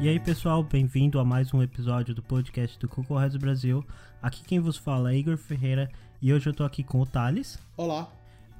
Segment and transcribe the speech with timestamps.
[0.00, 3.84] E aí, pessoal, bem-vindo a mais um episódio do podcast do Concorrência Brasil.
[4.22, 5.90] Aqui quem vos fala é Igor Ferreira
[6.22, 7.58] e hoje eu tô aqui com o Thales.
[7.76, 8.10] Olá.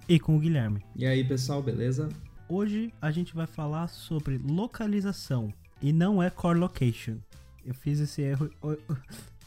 [0.06, 0.84] E com o Guilherme.
[0.95, 2.10] E aí, pessoal, beleza?
[2.46, 7.16] Hoje a gente vai falar sobre localização e não é core location.
[7.65, 8.51] Eu fiz esse erro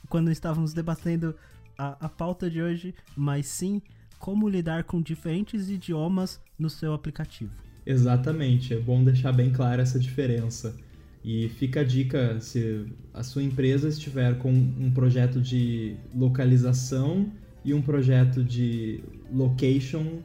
[0.10, 1.36] quando estávamos debatendo
[1.78, 3.80] a, a pauta de hoje, mas sim
[4.18, 7.54] como lidar com diferentes idiomas no seu aplicativo.
[7.86, 10.76] Exatamente, é bom deixar bem clara essa diferença.
[11.24, 17.32] E fica a dica se a sua empresa estiver com um projeto de localização
[17.64, 19.02] e um projeto de
[19.32, 20.22] location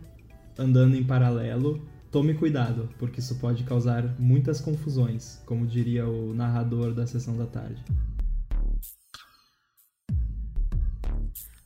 [0.59, 1.81] andando em paralelo,
[2.11, 7.47] tome cuidado, porque isso pode causar muitas confusões, como diria o narrador da sessão da
[7.47, 7.81] tarde.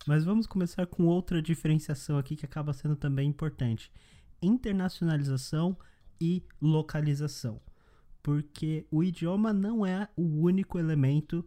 [0.07, 3.91] Mas vamos começar com outra diferenciação aqui que acaba sendo também importante:
[4.43, 5.75] internacionalização
[6.21, 7.61] e localização.
[8.23, 11.45] Porque o idioma não é o único elemento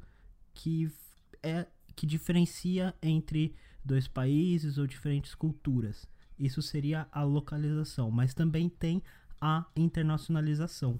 [0.53, 0.91] que
[1.41, 6.05] é que diferencia entre dois países ou diferentes culturas.
[6.37, 9.01] Isso seria a localização, mas também tem
[9.39, 10.99] a internacionalização.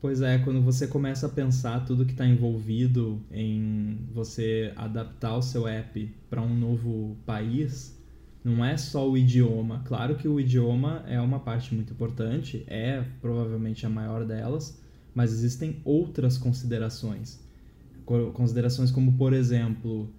[0.00, 5.42] Pois é, quando você começa a pensar tudo que está envolvido em você adaptar o
[5.42, 7.98] seu app para um novo país,
[8.44, 9.82] não é só o idioma.
[9.84, 14.80] Claro que o idioma é uma parte muito importante, é provavelmente a maior delas,
[15.16, 17.40] mas existem outras considerações.
[18.34, 20.12] Considerações como, por exemplo,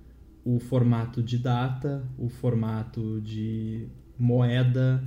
[0.43, 5.03] o formato de data, o formato de moeda,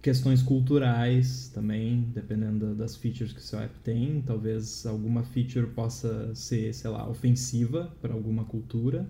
[0.00, 4.22] questões culturais também, dependendo das features que o seu app tem.
[4.22, 9.06] Talvez alguma feature possa ser, sei lá, ofensiva para alguma cultura.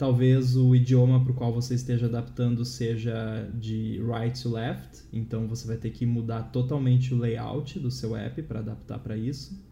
[0.00, 5.46] Talvez o idioma para o qual você esteja adaptando seja de right to left, então
[5.46, 9.62] você vai ter que mudar totalmente o layout do seu app para adaptar para isso.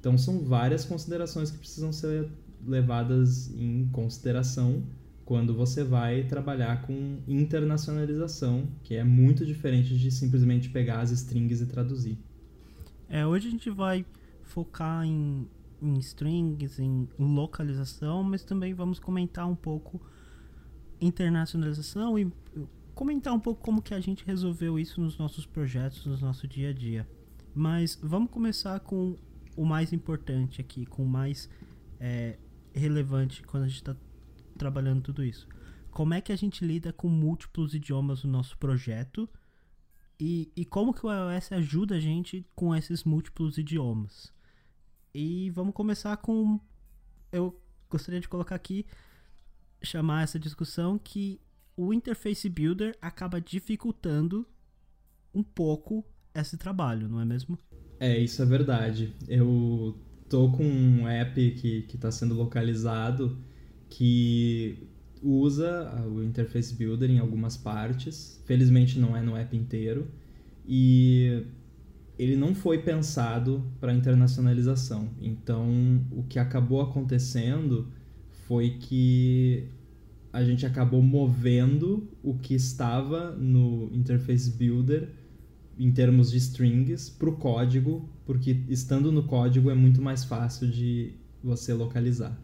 [0.00, 2.26] Então são várias considerações que precisam ser
[2.66, 4.82] levadas em consideração
[5.26, 11.60] quando você vai trabalhar com internacionalização, que é muito diferente de simplesmente pegar as strings
[11.60, 12.16] e traduzir.
[13.10, 14.06] É, hoje a gente vai
[14.42, 15.46] focar em,
[15.80, 20.00] em strings, em, localização, mas também vamos comentar um pouco
[21.00, 22.32] internacionalização e
[22.94, 26.70] comentar um pouco como que a gente resolveu isso nos nossos projetos, no nosso dia
[26.70, 27.06] a dia.
[27.54, 29.18] Mas vamos começar com
[29.56, 31.48] o mais importante aqui, com o mais
[32.00, 32.38] é,
[32.74, 33.96] relevante quando a gente está
[34.56, 35.46] trabalhando tudo isso.
[35.90, 39.28] Como é que a gente lida com múltiplos idiomas no nosso projeto
[40.18, 44.32] e, e como que o iOS ajuda a gente com esses múltiplos idiomas.
[45.18, 46.60] E vamos começar com.
[47.32, 48.84] Eu gostaria de colocar aqui,
[49.82, 51.40] chamar essa discussão que
[51.74, 54.46] o Interface Builder acaba dificultando
[55.32, 56.04] um pouco
[56.34, 57.58] esse trabalho, não é mesmo?
[57.98, 59.16] É, isso é verdade.
[59.26, 63.42] Eu tô com um app que está sendo localizado
[63.88, 64.86] que
[65.22, 68.42] usa o Interface Builder em algumas partes.
[68.44, 70.10] Felizmente não é no app inteiro.
[70.68, 71.46] E
[72.18, 75.10] ele não foi pensado para internacionalização.
[75.20, 77.88] Então, o que acabou acontecendo
[78.46, 79.68] foi que
[80.32, 85.08] a gente acabou movendo o que estava no Interface Builder
[85.78, 90.70] em termos de strings para o código, porque estando no código é muito mais fácil
[90.70, 92.38] de você localizar.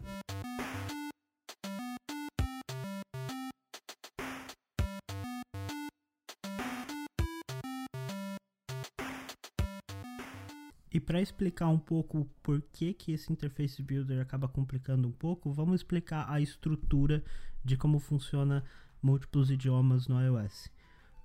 [11.05, 15.75] Para explicar um pouco por que, que esse Interface Builder acaba complicando um pouco, vamos
[15.75, 17.23] explicar a estrutura
[17.63, 18.63] de como funciona
[19.01, 20.71] múltiplos idiomas no iOS.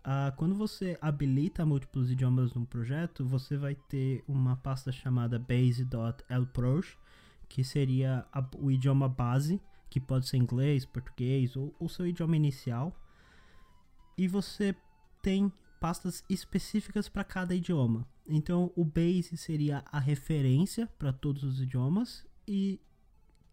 [0.01, 6.97] Uh, quando você habilita múltiplos idiomas num projeto, você vai ter uma pasta chamada base.lproch,
[7.49, 9.61] que seria a, o idioma base,
[9.91, 12.95] que pode ser inglês, português ou o seu idioma inicial.
[14.17, 14.75] E você
[15.23, 18.07] tem pastas específicas para cada idioma.
[18.29, 22.79] Então, o base seria a referência para todos os idiomas e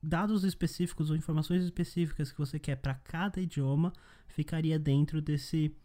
[0.04, 3.92] dados específicos ou informações específicas que você quer para cada idioma
[4.28, 5.76] ficaria dentro desse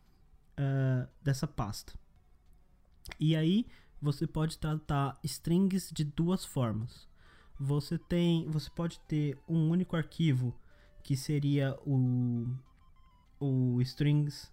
[0.58, 1.94] uh, dessa pasta.
[3.18, 3.64] E aí
[4.02, 7.08] você pode tratar strings de duas formas.
[7.58, 10.58] Você tem, você pode ter um único arquivo
[11.02, 12.46] que seria o
[13.38, 14.52] o strings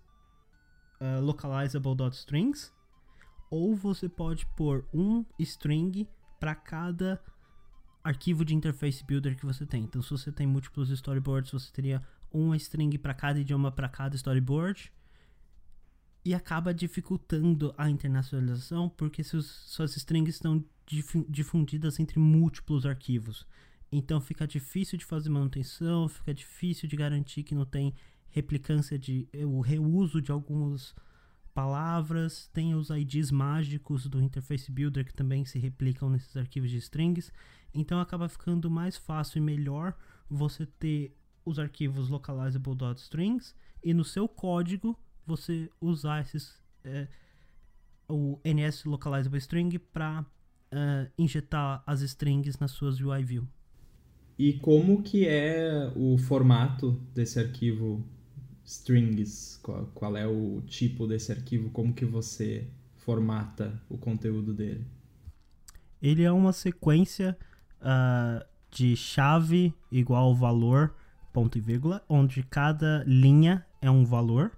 [1.02, 2.72] uh, localizable.strings
[3.50, 6.08] ou você pode pôr um string
[6.40, 7.22] para cada
[8.04, 9.84] arquivo de interface builder que você tem.
[9.84, 12.02] Então, se você tem múltiplos storyboards, você teria
[12.32, 14.92] uma string para cada idioma, para cada storyboard.
[16.24, 20.64] E acaba dificultando a internacionalização, porque seus, suas strings estão
[21.30, 23.46] difundidas entre múltiplos arquivos.
[23.92, 27.94] Então fica difícil de fazer manutenção, fica difícil de garantir que não tem
[28.30, 30.94] replicância de o reuso de algumas
[31.58, 36.78] palavras, tem os IDs mágicos do Interface Builder que também se replicam nesses arquivos de
[36.78, 37.34] strings.
[37.74, 39.98] Então acaba ficando mais fácil e melhor
[40.30, 44.96] você ter os arquivos localizable.strings e no seu código
[45.26, 47.08] você usar esses é,
[48.08, 50.26] o NS localizable string para uh,
[50.72, 53.48] é, injetar as strings nas suas UI view.
[54.38, 58.08] E como que é o formato desse arquivo
[58.68, 59.58] strings?
[59.64, 61.70] Qual, qual é o tipo desse arquivo?
[61.72, 62.68] Como que você
[62.98, 64.86] formata o conteúdo dele?
[66.02, 67.38] Ele é uma sequência
[67.82, 70.94] uh, de chave igual valor,
[71.34, 74.52] ponto e vírgula, onde cada linha é um valor.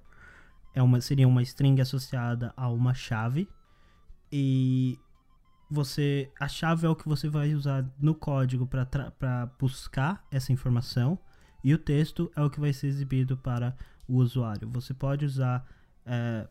[0.73, 3.47] É uma, seria uma string associada a uma chave.
[4.31, 4.97] E
[5.69, 11.19] você a chave é o que você vai usar no código para buscar essa informação
[11.63, 13.75] e o texto é o que vai ser exibido para
[14.09, 14.67] o usuário.
[14.69, 15.65] Você pode usar
[16.05, 16.47] é,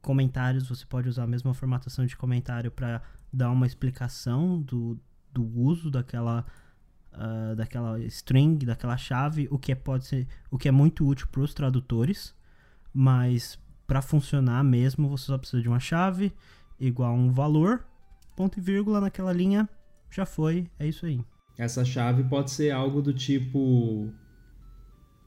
[0.00, 3.02] comentários, você pode usar a mesma formatação de comentário para
[3.32, 4.98] dar uma explicação do,
[5.32, 6.44] do uso daquela
[7.12, 11.26] uh, daquela string, daquela chave, o que é, pode ser, o que é muito útil
[11.30, 12.34] para os tradutores,
[12.92, 16.32] mas para funcionar mesmo você só precisa de uma chave
[16.80, 17.84] igual a um valor
[18.36, 19.68] ponto e vírgula naquela linha,
[20.10, 21.20] já foi, é isso aí.
[21.58, 24.12] Essa chave pode ser algo do tipo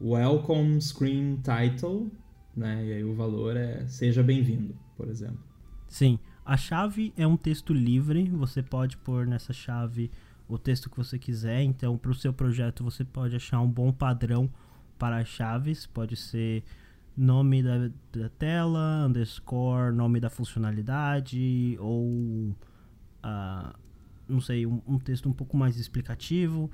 [0.02, 2.10] Welcome Screen Title,
[2.56, 2.86] né?
[2.86, 5.44] E aí o valor é Seja Bem-vindo, por exemplo.
[5.90, 10.10] Sim, a chave é um texto livre, você pode pôr nessa chave
[10.48, 13.92] o texto que você quiser, então para o seu projeto você pode achar um bom
[13.92, 14.50] padrão
[14.98, 16.64] para as chaves, pode ser
[17.16, 22.56] nome da, da tela, underscore, nome da funcionalidade ou
[23.22, 23.74] uh,
[24.30, 26.72] não sei, um, um, texto um pouco mais explicativo,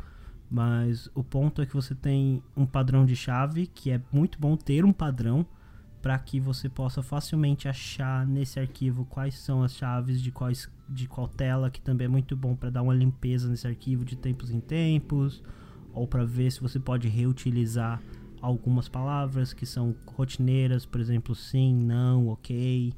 [0.50, 4.56] mas o ponto é que você tem um padrão de chave, que é muito bom
[4.56, 5.46] ter um padrão
[6.02, 11.08] para que você possa facilmente achar nesse arquivo quais são as chaves de, quais, de
[11.08, 14.52] qual tela, que também é muito bom para dar uma limpeza nesse arquivo de tempos
[14.52, 15.42] em tempos,
[15.92, 18.00] ou para ver se você pode reutilizar
[18.40, 22.94] algumas palavras que são rotineiras, por exemplo, sim, não, ok,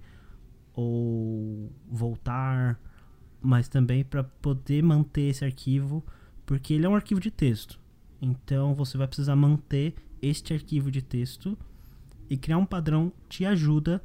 [0.74, 2.78] ou voltar.
[3.42, 6.04] Mas também para poder manter esse arquivo,
[6.48, 7.80] porque ele é um arquivo de texto.
[8.20, 11.56] Então você vai precisar manter este arquivo de texto
[12.28, 14.02] e criar um padrão te ajuda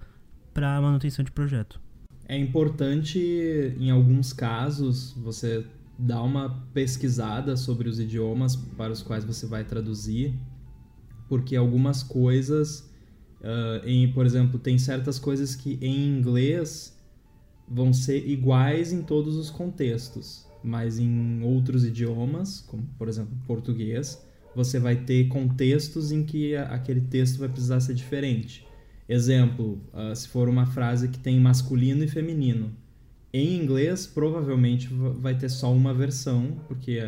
[0.52, 1.80] para a manutenção de projeto.
[2.28, 3.18] É importante,
[3.78, 5.64] em alguns casos, você
[5.98, 10.34] dar uma pesquisada sobre os idiomas para os quais você vai traduzir,
[11.28, 12.90] porque algumas coisas,
[13.40, 16.98] uh, em, por exemplo, tem certas coisas que em inglês
[17.68, 24.24] vão ser iguais em todos os contextos, mas em outros idiomas, como por exemplo português,
[24.54, 28.66] você vai ter contextos em que aquele texto vai precisar ser diferente.
[29.08, 32.70] Exemplo, uh, se for uma frase que tem masculino e feminino.
[33.32, 37.00] Em inglês, provavelmente vai ter só uma versão, porque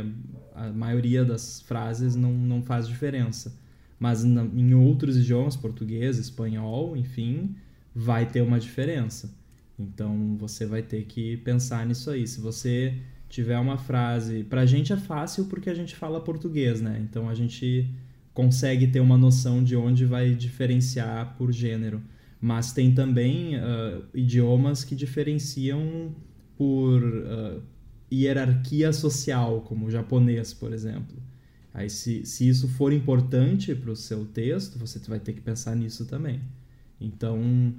[0.54, 3.58] a, a maioria das frases não, não faz diferença.
[3.98, 7.54] Mas na, em outros idiomas, português, espanhol, enfim,
[7.94, 9.34] vai ter uma diferença.
[9.78, 12.26] Então você vai ter que pensar nisso aí.
[12.26, 12.94] Se você
[13.28, 17.00] tiver uma frase, pra gente é fácil porque a gente fala português, né?
[17.02, 17.90] Então a gente
[18.32, 22.02] consegue ter uma noção de onde vai diferenciar por gênero.
[22.40, 26.14] Mas tem também uh, idiomas que diferenciam
[26.56, 27.62] por uh,
[28.12, 31.16] hierarquia social, como o japonês, por exemplo.
[31.72, 35.74] Aí, se, se isso for importante para o seu texto, você vai ter que pensar
[35.74, 36.40] nisso também.
[37.00, 37.74] Então,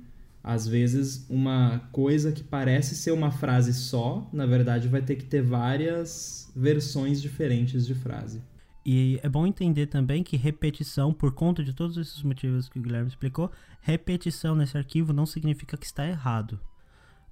[0.47, 5.25] às vezes, uma coisa que parece ser uma frase só, na verdade, vai ter que
[5.25, 8.43] ter várias versões diferentes de frase.
[8.85, 12.81] E é bom entender também que repetição, por conta de todos esses motivos que o
[12.83, 16.59] Guilherme explicou, repetição nesse arquivo não significa que está errado.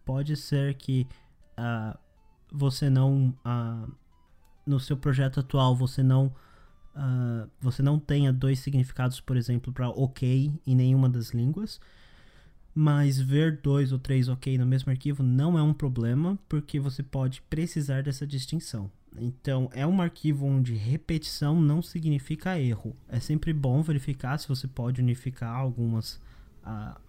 [0.04, 1.06] Pode ser que
[1.52, 1.96] uh,
[2.52, 3.30] você não.
[3.46, 3.94] Uh,
[4.66, 6.34] no seu projeto atual, você não.
[6.96, 11.80] Uh, você não tenha dois significados, por exemplo, para ok em nenhuma das línguas
[12.74, 17.04] mas ver dois ou três ok no mesmo arquivo não é um problema, porque você
[17.04, 18.90] pode precisar dessa distinção.
[19.20, 22.96] Então, é um arquivo onde repetição não significa erro.
[23.08, 26.16] É sempre bom verificar se você pode unificar algumas,
[26.66, 27.00] uh,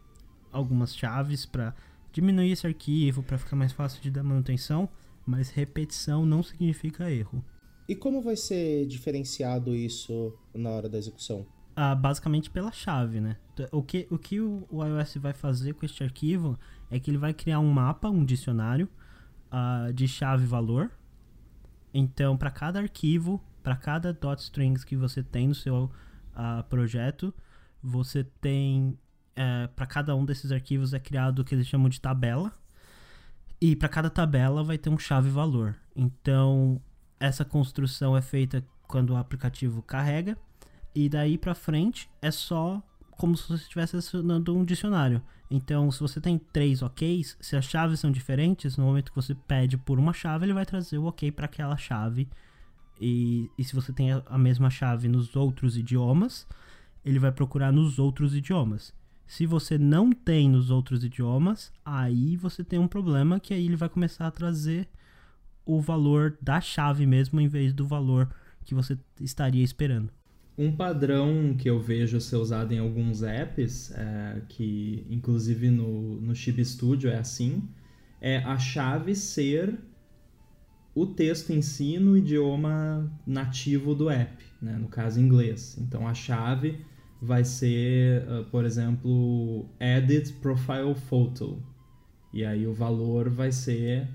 [0.52, 1.74] algumas chaves para
[2.12, 4.88] diminuir esse arquivo, para ficar mais fácil de dar manutenção,
[5.26, 7.42] mas repetição não significa erro.
[7.88, 11.46] E como vai ser diferenciado isso na hora da execução?
[11.76, 13.36] Ah, basicamente pela chave, né?
[13.72, 16.58] O que, o que o, iOS vai fazer com este arquivo
[16.90, 18.88] é que ele vai criar um mapa, um dicionário,
[19.50, 20.90] uh, de chave valor.
[21.92, 25.90] Então, para cada arquivo, para cada strings que você tem no seu
[26.34, 27.34] uh, projeto,
[27.82, 28.98] você tem
[29.36, 32.52] é, para cada um desses arquivos é criado o que eles chamam de tabela.
[33.60, 35.76] E para cada tabela vai ter um chave valor.
[35.94, 36.80] Então,
[37.18, 40.36] essa construção é feita quando o aplicativo carrega
[40.94, 45.22] e daí para frente é só como se você estivesse acionando um dicionário.
[45.50, 49.34] Então, se você tem três OKs, se as chaves são diferentes, no momento que você
[49.34, 52.28] pede por uma chave, ele vai trazer o OK para aquela chave.
[53.00, 56.46] E, e se você tem a mesma chave nos outros idiomas,
[57.04, 58.92] ele vai procurar nos outros idiomas.
[59.26, 63.76] Se você não tem nos outros idiomas, aí você tem um problema que aí ele
[63.76, 64.88] vai começar a trazer
[65.64, 68.28] o valor da chave mesmo em vez do valor
[68.64, 70.10] que você estaria esperando.
[70.56, 76.34] Um padrão que eu vejo ser usado em alguns apps, é, que inclusive no, no
[76.34, 77.68] Chib Studio é assim,
[78.20, 79.76] é a chave ser
[80.94, 84.76] o texto em si no idioma nativo do app, né?
[84.76, 85.76] no caso inglês.
[85.78, 86.84] Então a chave
[87.20, 91.60] vai ser, uh, por exemplo, Edit Profile Photo.
[92.32, 94.08] E aí o valor vai ser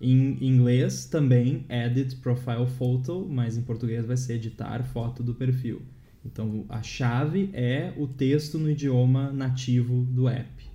[0.00, 5.82] em inglês também Edit Profile Photo, mas em português vai ser editar foto do perfil.
[6.24, 10.66] Então a chave é o texto no idioma nativo do app.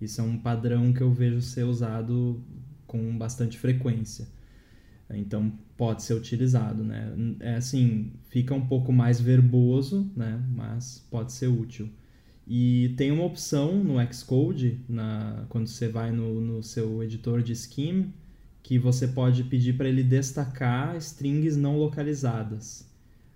[0.00, 2.42] Isso é um padrão que eu vejo ser usado
[2.86, 4.26] com bastante frequência.
[5.12, 7.12] Então pode ser utilizado, né?
[7.40, 10.42] É assim, fica um pouco mais verboso, né?
[10.54, 11.88] Mas pode ser útil.
[12.46, 17.54] E tem uma opção no Xcode, na, quando você vai no, no seu editor de
[17.54, 18.12] scheme,
[18.62, 22.86] que você pode pedir para ele destacar strings não localizadas.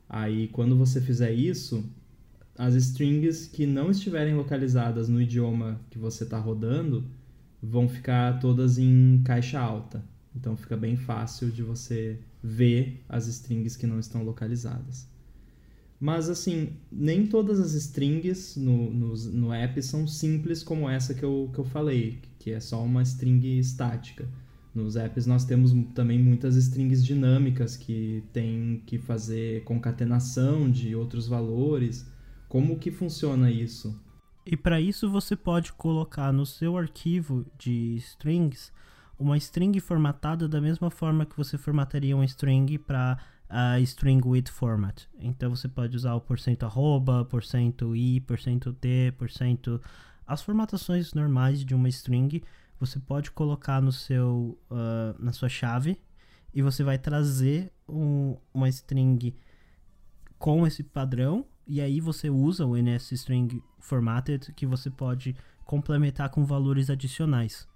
[0.09, 1.85] Aí, quando você fizer isso,
[2.57, 7.05] as strings que não estiverem localizadas no idioma que você está rodando
[7.63, 10.05] vão ficar todas em caixa alta.
[10.37, 15.09] Então, fica bem fácil de você ver as strings que não estão localizadas.
[15.99, 21.23] Mas, assim, nem todas as strings no, no, no app são simples como essa que
[21.23, 24.29] eu, que eu falei, que é só uma string estática
[24.75, 31.29] nos apps nós temos também muitas strings dinâmicas que tem que fazer concatenação de outros
[31.29, 32.11] valores.
[32.49, 34.01] Como que funciona isso?
[34.47, 38.73] E para isso você pode colocar no seu arquivo de strings
[39.19, 44.47] uma string formatada da mesma forma que você formataria uma string para a string with
[44.51, 45.03] format.
[45.19, 49.81] Então você pode usar o porcento arroba, porcento i, porcento t, porcento
[50.27, 52.43] as formatações normais de uma string
[52.79, 56.01] você pode colocar no seu, uh, na sua chave
[56.53, 59.35] e você vai trazer um, uma string
[60.39, 66.45] com esse padrão e aí você usa o NSString formatted que você pode complementar com
[66.45, 67.67] valores adicionais.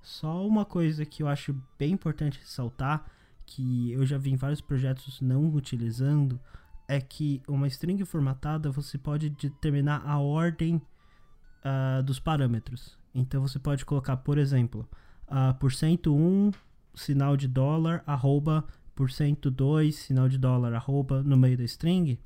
[0.00, 3.04] Só uma coisa que eu acho bem importante ressaltar,
[3.44, 6.40] que eu já vi em vários projetos não utilizando,
[6.88, 12.99] é que uma string formatada você pode determinar a ordem uh, dos parâmetros.
[13.14, 14.88] Então você pode colocar, por exemplo,
[15.28, 16.52] uh, por cento 1,
[16.94, 18.64] sinal de dólar, arroba,
[18.94, 22.18] por cento 2, sinal de dólar, arroba, no meio da string.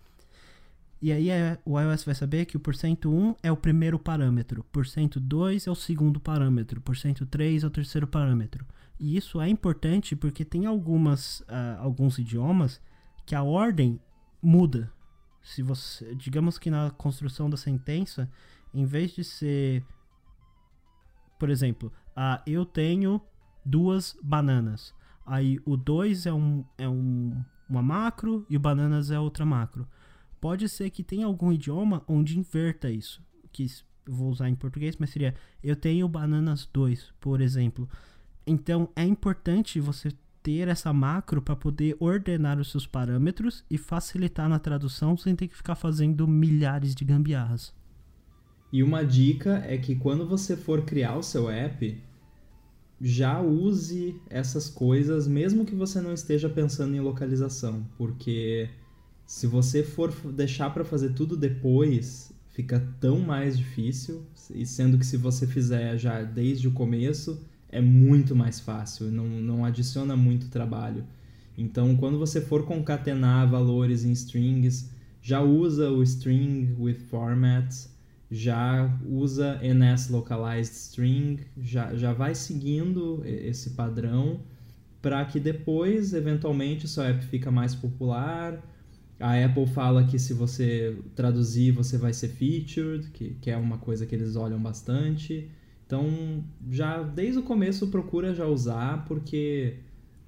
[1.04, 4.64] E aí é, o iOS vai saber que o porcento 1 é o primeiro parâmetro,
[4.72, 8.66] porcento 2 é o segundo parâmetro, porcento 3 é o terceiro parâmetro.
[8.98, 12.80] E isso é importante porque tem algumas, uh, alguns idiomas
[13.26, 14.00] que a ordem
[14.40, 14.90] muda.
[15.42, 18.30] Se você, digamos que na construção da sentença,
[18.72, 19.84] em vez de ser
[21.44, 23.20] por exemplo, uh, eu tenho
[23.62, 24.94] duas bananas.
[25.26, 29.86] Aí o 2 é, um, é um, uma macro e o bananas é outra macro.
[30.40, 33.22] Pode ser que tenha algum idioma onde inverta isso.
[33.52, 33.66] Que
[34.06, 37.86] vou usar em português, mas seria eu tenho bananas 2, por exemplo.
[38.46, 44.48] Então é importante você ter essa macro para poder ordenar os seus parâmetros e facilitar
[44.48, 47.74] na tradução sem ter que ficar fazendo milhares de gambiarras.
[48.74, 51.96] E uma dica é que quando você for criar o seu app,
[53.00, 58.68] já use essas coisas, mesmo que você não esteja pensando em localização, porque
[59.24, 65.06] se você for deixar para fazer tudo depois, fica tão mais difícil, e sendo que
[65.06, 70.48] se você fizer já desde o começo, é muito mais fácil, não, não adiciona muito
[70.48, 71.04] trabalho.
[71.56, 74.90] Então, quando você for concatenar valores em strings,
[75.22, 77.93] já usa o string with formats
[78.34, 84.40] já usa NS Localized String, já, já vai seguindo esse padrão
[85.00, 88.60] para que depois, eventualmente, seu app fica mais popular.
[89.20, 93.78] A Apple fala que se você traduzir, você vai ser featured, que, que é uma
[93.78, 95.48] coisa que eles olham bastante.
[95.86, 99.76] Então, já desde o começo procura já usar, porque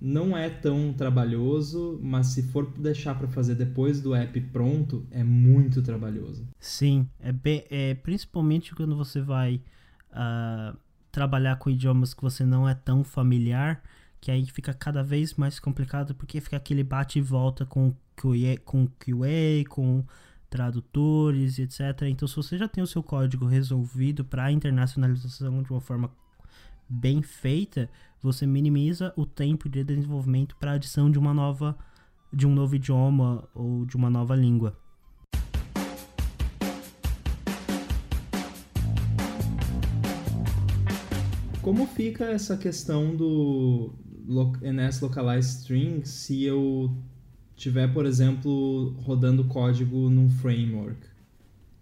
[0.01, 5.25] não é tão trabalhoso, mas se for deixar para fazer depois do app pronto, é
[5.25, 6.47] muito trabalhoso.
[6.59, 9.63] Sim, é, bem, é principalmente quando você vai
[10.11, 10.77] uh,
[11.11, 13.83] trabalhar com idiomas que você não é tão familiar,
[14.21, 18.59] que aí fica cada vez mais complicado porque fica aquele bate e volta com QA,
[18.65, 20.05] com QA, com
[20.51, 22.03] tradutores, etc.
[22.03, 26.11] Então, se você já tem o seu código resolvido para internacionalização de uma forma
[26.89, 27.91] bem feita,
[28.27, 31.79] você minimiza o tempo de desenvolvimento para adição de uma nova
[32.33, 34.77] de um novo idioma ou de uma nova língua.
[41.63, 43.95] Como fica essa questão do
[44.61, 46.93] NS Localized String se eu
[47.55, 50.99] tiver, por exemplo, rodando código num framework?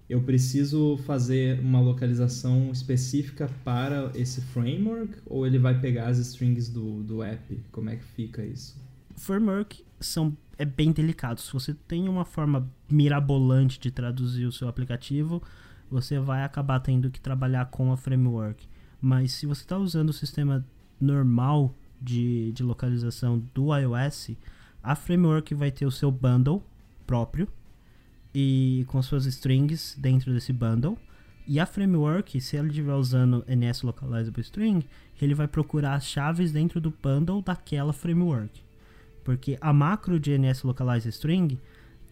[0.09, 6.69] Eu preciso fazer uma localização específica para esse framework ou ele vai pegar as strings
[6.69, 7.59] do, do app?
[7.73, 8.79] Como é que fica isso?
[9.17, 11.41] Framework são, é bem delicado.
[11.41, 15.43] Se você tem uma forma mirabolante de traduzir o seu aplicativo,
[15.91, 18.69] você vai acabar tendo que trabalhar com a framework.
[19.01, 20.65] Mas se você está usando o sistema
[21.01, 24.33] normal de, de localização do iOS,
[24.83, 26.63] a framework vai ter o seu bundle
[27.07, 27.49] próprio
[28.35, 30.99] e com suas strings dentro desse bundle.
[31.47, 34.83] E a framework, se ele estiver usando NS Localizable String,
[35.21, 38.63] ele vai procurar as chaves dentro do bundle daquela framework.
[39.23, 41.61] Porque a macro de NS Localizable String,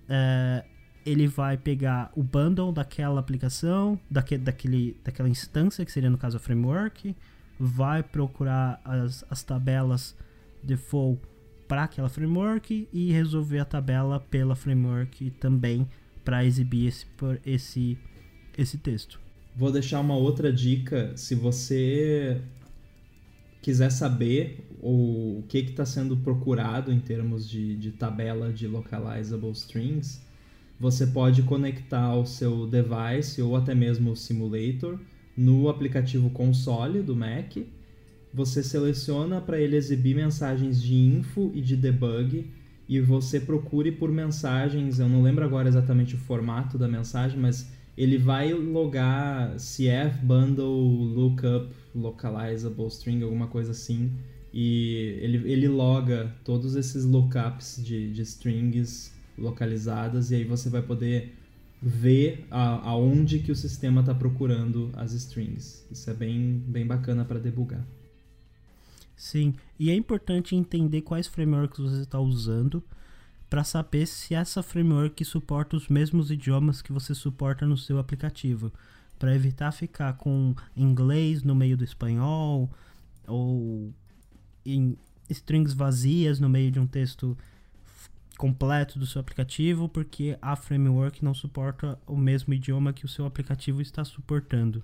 [0.09, 0.65] é,
[1.05, 6.37] ele vai pegar o bundle daquela aplicação, daque, daquele, daquela instância, que seria no caso
[6.37, 7.17] a framework,
[7.59, 10.15] vai procurar as, as tabelas
[10.63, 11.21] default
[11.67, 15.89] para aquela framework e resolver a tabela pela framework também
[16.25, 17.07] para exibir esse,
[17.45, 17.99] esse,
[18.57, 19.21] esse texto.
[19.55, 21.13] Vou deixar uma outra dica.
[21.17, 22.41] Se você
[23.61, 30.21] quiser saber o que está sendo procurado em termos de, de tabela de localizable strings,
[30.81, 34.99] você pode conectar o seu device ou até mesmo o simulator
[35.37, 37.57] no aplicativo console do Mac.
[38.35, 42.51] Você seleciona para ele exibir mensagens de info e de debug
[42.89, 47.71] e você procure por mensagens, eu não lembro agora exatamente o formato da mensagem, mas
[47.97, 54.11] ele vai logar CF bundle lookup localizable string, alguma coisa assim,
[54.53, 60.83] e ele, ele loga todos esses lookups de, de strings localizadas e aí você vai
[60.83, 61.35] poder
[61.81, 65.85] ver a, aonde que o sistema está procurando as strings.
[65.91, 67.85] Isso é bem, bem bacana para debugar.
[69.23, 72.83] Sim, e é importante entender quais frameworks você está usando
[73.49, 78.73] para saber se essa framework suporta os mesmos idiomas que você suporta no seu aplicativo,
[79.21, 82.69] para evitar ficar com inglês no meio do espanhol
[83.29, 83.95] ou
[84.67, 84.99] em
[85.31, 87.39] strings vazias no meio de um texto
[88.37, 93.25] completo do seu aplicativo, porque a framework não suporta o mesmo idioma que o seu
[93.25, 94.83] aplicativo está suportando.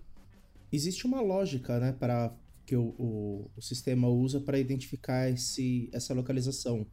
[0.70, 2.32] Existe uma lógica, né, para
[2.68, 6.86] que o, o, o sistema usa para identificar esse, essa localização.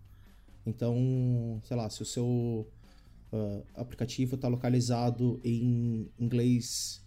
[0.66, 7.04] Então, sei lá, se o seu uh, aplicativo está localizado em inglês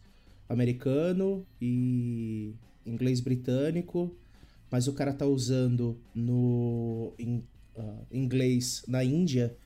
[0.46, 2.54] americano e
[2.84, 4.14] inglês britânico,
[4.70, 7.42] mas o cara está usando no in,
[7.74, 9.56] uh, inglês na Índia,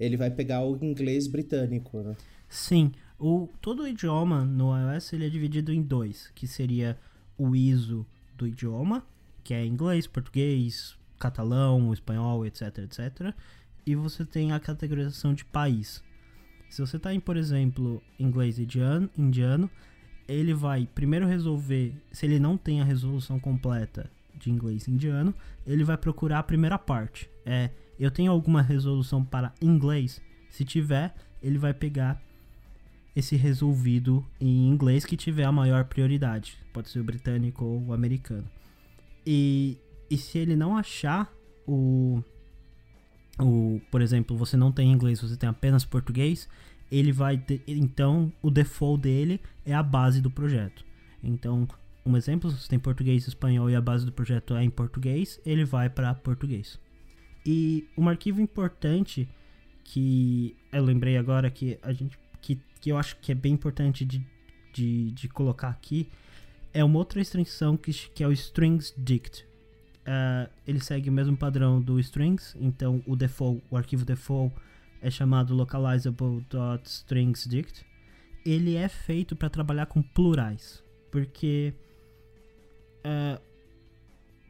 [0.00, 2.16] ele vai pegar o inglês britânico, né?
[2.48, 6.98] Sim, o, todo o idioma no iOS ele é dividido em dois, que seria
[7.38, 8.04] o ISO
[8.36, 9.04] do idioma,
[9.44, 13.34] que é inglês, português, catalão, espanhol, etc, etc.
[13.86, 16.02] E você tem a categorização de país.
[16.68, 19.70] Se você está em, por exemplo, inglês indiano, indiano,
[20.26, 25.34] ele vai primeiro resolver, se ele não tem a resolução completa de inglês indiano,
[25.66, 27.28] ele vai procurar a primeira parte.
[27.44, 30.20] É, eu tenho alguma resolução para inglês?
[30.48, 32.20] Se tiver, ele vai pegar
[33.14, 36.56] esse resolvido em inglês que tiver a maior prioridade.
[36.72, 38.48] Pode ser o britânico ou o americano.
[39.26, 39.78] E,
[40.10, 41.32] e se ele não achar
[41.66, 42.22] o,
[43.38, 43.80] o.
[43.90, 46.48] Por exemplo, você não tem inglês, você tem apenas português,
[46.90, 47.38] ele vai.
[47.38, 50.84] Ter, então, o default dele é a base do projeto.
[51.22, 51.68] Então,
[52.04, 55.64] um exemplo, se tem português, espanhol e a base do projeto é em português, ele
[55.64, 56.80] vai para português.
[57.44, 59.28] E um arquivo importante
[59.84, 64.04] que eu lembrei agora que a gente que, que eu acho que é bem importante
[64.04, 64.22] de,
[64.72, 66.10] de, de colocar aqui
[66.74, 69.46] é uma outra extensão que, que é o strings dict.
[70.00, 74.52] Uh, ele segue o mesmo padrão do strings, então o default, o arquivo default
[75.00, 77.86] é chamado localizable.stringsdict.
[78.44, 81.72] Ele é feito para trabalhar com plurais, porque
[83.06, 83.40] uh,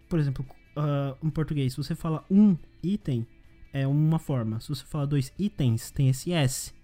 [0.08, 3.26] por exemplo, uh, em português, se você fala um item,
[3.72, 4.60] é uma forma.
[4.60, 6.74] Se você fala dois itens, tem esse S.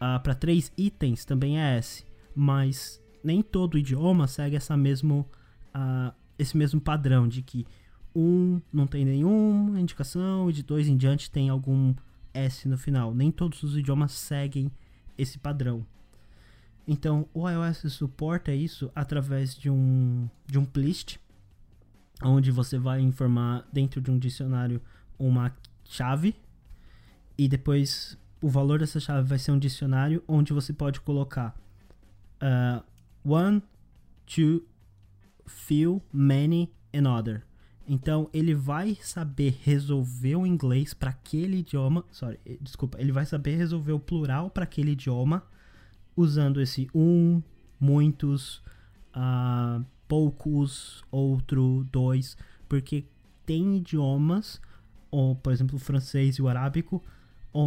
[0.00, 2.04] Uh, para três itens também é S.
[2.34, 5.28] Mas nem todo idioma segue essa mesmo,
[5.74, 7.66] uh, esse mesmo padrão de que
[8.14, 11.94] um não tem nenhuma indicação e de dois em diante tem algum
[12.32, 13.14] S no final.
[13.14, 14.70] Nem todos os idiomas seguem
[15.16, 15.84] esse padrão.
[16.86, 21.18] Então, o iOS suporta isso através de um, de um plist,
[22.22, 24.80] onde você vai informar dentro de um dicionário
[25.18, 26.34] uma chave
[27.36, 31.54] e depois o valor dessa chave vai ser um dicionário onde você pode colocar
[32.42, 32.84] uh,
[33.24, 33.62] one,
[34.26, 34.62] two,
[35.46, 37.42] few, many and other.
[37.86, 43.24] Então ele vai saber resolver o inglês para aquele idioma, sorry, eh, desculpa, ele vai
[43.24, 45.42] saber resolver o plural para aquele idioma
[46.14, 47.42] usando esse um,
[47.80, 48.58] muitos,
[49.16, 52.36] uh, poucos, outro, dois,
[52.68, 53.06] porque
[53.46, 54.60] tem idiomas,
[55.10, 57.02] ou por exemplo o francês e o arábico,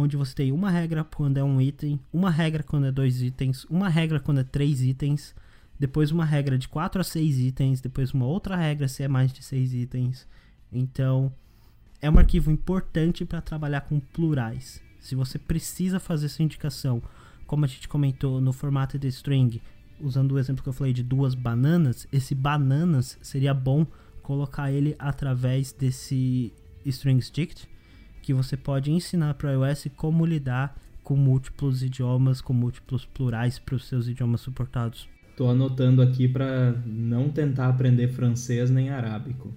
[0.00, 3.64] onde você tem uma regra quando é um item, uma regra quando é dois itens,
[3.64, 5.34] uma regra quando é três itens,
[5.78, 9.32] depois uma regra de quatro a seis itens, depois uma outra regra se é mais
[9.32, 10.26] de seis itens.
[10.72, 11.32] Então,
[12.00, 14.82] é um arquivo importante para trabalhar com plurais.
[14.98, 17.02] Se você precisa fazer essa indicação
[17.46, 19.60] como a gente comentou no formato de string,
[20.00, 23.86] usando o exemplo que eu falei de duas bananas, esse bananas seria bom
[24.22, 26.50] colocar ele através desse
[26.86, 27.68] string strict,
[28.22, 33.58] que você pode ensinar para o iOS como lidar com múltiplos idiomas, com múltiplos plurais
[33.58, 35.08] para os seus idiomas suportados.
[35.36, 39.52] Tô anotando aqui para não tentar aprender francês nem arábico.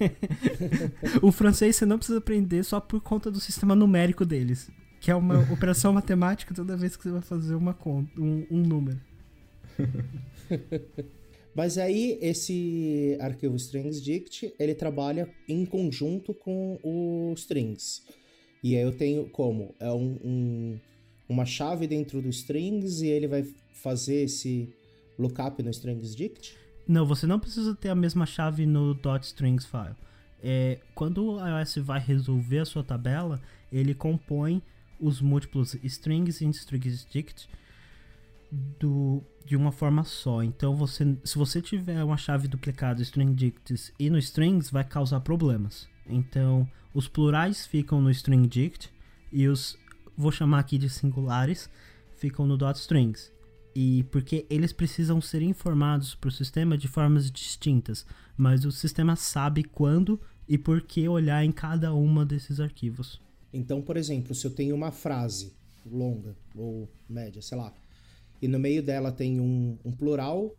[1.22, 4.70] o francês você não precisa aprender só por conta do sistema numérico deles
[5.04, 8.62] que é uma operação matemática toda vez que você vai fazer uma conta, um, um
[8.62, 8.98] número.
[11.54, 18.02] Mas aí esse arquivo stringsdict, ele trabalha em conjunto com o strings.
[18.62, 19.74] E aí eu tenho como?
[19.78, 20.80] É um, um,
[21.28, 24.74] uma chave dentro do strings e ele vai fazer esse
[25.18, 26.56] lookup no stringsdict?
[26.88, 29.94] Não, você não precisa ter a mesma chave no .strings file.
[30.42, 33.40] É, quando o iOS vai resolver a sua tabela,
[33.72, 34.60] ele compõe
[35.00, 37.48] os múltiplos strings e strings dict
[38.78, 40.42] do, de uma forma só.
[40.42, 45.20] Então, você, se você tiver uma chave duplicada string dicts e no strings, vai causar
[45.20, 45.88] problemas.
[46.06, 48.92] Então, os plurais ficam no string dict
[49.32, 49.76] e os,
[50.16, 51.68] vou chamar aqui de singulares,
[52.16, 53.32] ficam no dot strings.
[53.74, 59.16] E porque eles precisam ser informados para o sistema de formas distintas, mas o sistema
[59.16, 63.20] sabe quando e por que olhar em cada uma desses arquivos.
[63.52, 65.52] Então, por exemplo, se eu tenho uma frase
[65.84, 67.72] longa ou média, sei lá,
[68.44, 70.54] e no meio dela tem um, um plural,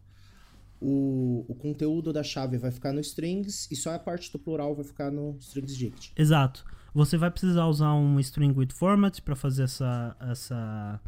[0.82, 4.76] o, o, conteúdo da chave vai ficar no strings e só a parte do plural
[4.76, 6.12] vai ficar no strings dict.
[6.16, 6.66] Exato.
[6.94, 11.00] Você vai precisar usar um string with format para fazer essa, essa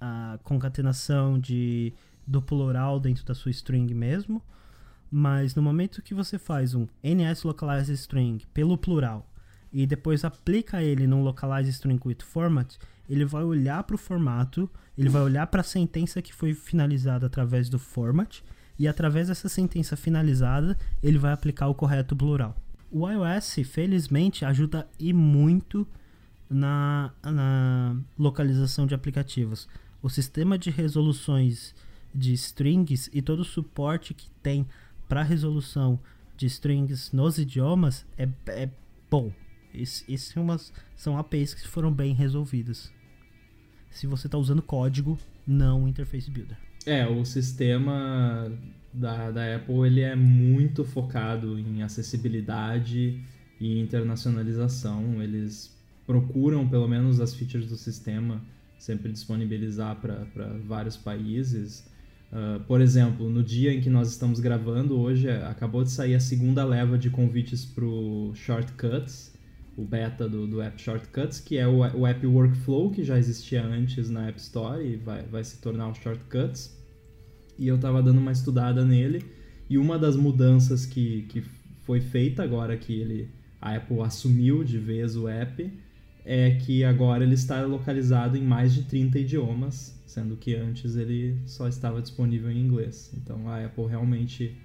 [0.00, 1.92] a concatenação de,
[2.26, 4.42] do plural dentro da sua string mesmo.
[5.10, 9.32] Mas no momento que você faz um ns localize string pelo plural
[9.72, 12.76] e depois aplica ele num localize string with format,
[13.10, 17.26] ele vai olhar para o formato, ele vai olhar para a sentença que foi finalizada
[17.26, 18.40] através do format
[18.78, 22.56] e através dessa sentença finalizada, ele vai aplicar o correto plural.
[22.90, 25.86] O iOS, felizmente, ajuda e muito
[26.48, 29.68] na, na localização de aplicativos.
[30.00, 31.74] O sistema de resoluções
[32.14, 34.66] de strings e todo o suporte que tem
[35.08, 35.98] para resolução
[36.36, 38.70] de strings nos idiomas é, é
[39.10, 39.32] bom.
[39.74, 42.92] Essas são, umas, são APIs que foram bem resolvidas.
[43.90, 46.56] Se você está usando código, não Interface Builder.
[46.86, 48.50] É, o sistema
[48.92, 53.20] da, da Apple ele é muito focado em acessibilidade
[53.60, 55.22] e internacionalização.
[55.22, 55.76] Eles
[56.06, 58.40] procuram, pelo menos, as features do sistema
[58.80, 60.24] sempre disponibilizar para
[60.66, 61.86] vários países.
[62.32, 66.20] Uh, por exemplo, no dia em que nós estamos gravando, hoje acabou de sair a
[66.20, 69.29] segunda leva de convites para o Shortcuts,
[69.80, 73.64] o beta do, do App Shortcuts, que é o, o App Workflow, que já existia
[73.64, 76.78] antes na App Store e vai, vai se tornar o Shortcuts.
[77.58, 79.24] E eu estava dando uma estudada nele,
[79.68, 81.42] e uma das mudanças que, que
[81.82, 85.72] foi feita agora que ele, a Apple assumiu de vez o app,
[86.24, 91.38] é que agora ele está localizado em mais de 30 idiomas, sendo que antes ele
[91.46, 93.10] só estava disponível em inglês.
[93.16, 94.56] Então a Apple realmente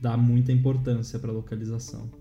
[0.00, 2.19] dá muita importância para a localização.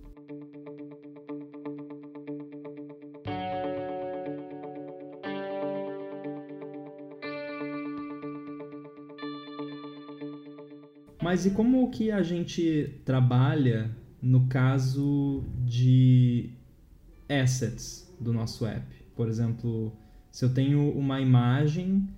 [11.29, 16.49] Mas e como que a gente trabalha no caso de
[17.29, 18.83] assets do nosso app?
[19.15, 19.95] Por exemplo,
[20.31, 22.09] se eu tenho uma imagem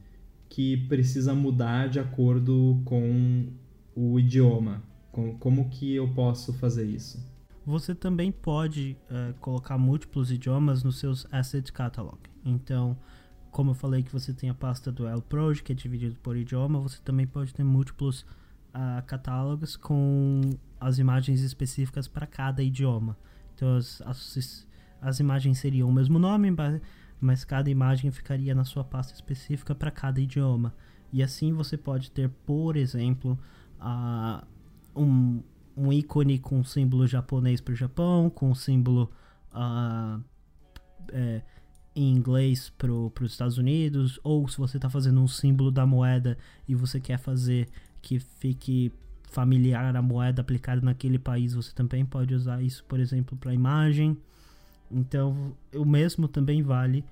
[0.47, 3.47] que precisa mudar de acordo com
[3.93, 7.21] o idioma, como que eu posso fazer isso?
[7.65, 12.17] Você também pode uh, colocar múltiplos idiomas nos seus Asset Catalog.
[12.45, 12.97] Então,
[13.52, 16.80] como eu falei que você tem a pasta do LProj, que é dividido por idioma,
[16.80, 18.26] você também pode ter múltiplos
[18.76, 20.42] uh, catálogos com
[20.80, 23.18] as imagens específicas para cada idioma.
[23.56, 24.68] Então, as, as,
[25.02, 26.54] as, imagens seriam o mesmo nome,
[27.20, 30.74] mas cada imagem ficaria na sua pasta específica para cada idioma.
[31.14, 33.38] E assim você pode ter, por exemplo,
[33.80, 34.46] uh,
[34.96, 35.44] um,
[35.76, 39.12] um ícone com símbolo japonês para o Japão, com símbolo
[39.54, 40.24] uh,
[41.12, 41.42] é,
[41.96, 46.38] em inglês para os Estados Unidos, ou se você está fazendo um símbolo da moeda
[46.68, 47.68] e você quer fazer
[48.02, 48.92] que fique
[49.24, 54.18] familiar a moeda aplicada naquele país, você também pode usar isso, por exemplo, para imagem.
[54.90, 57.06] Então, o mesmo também vale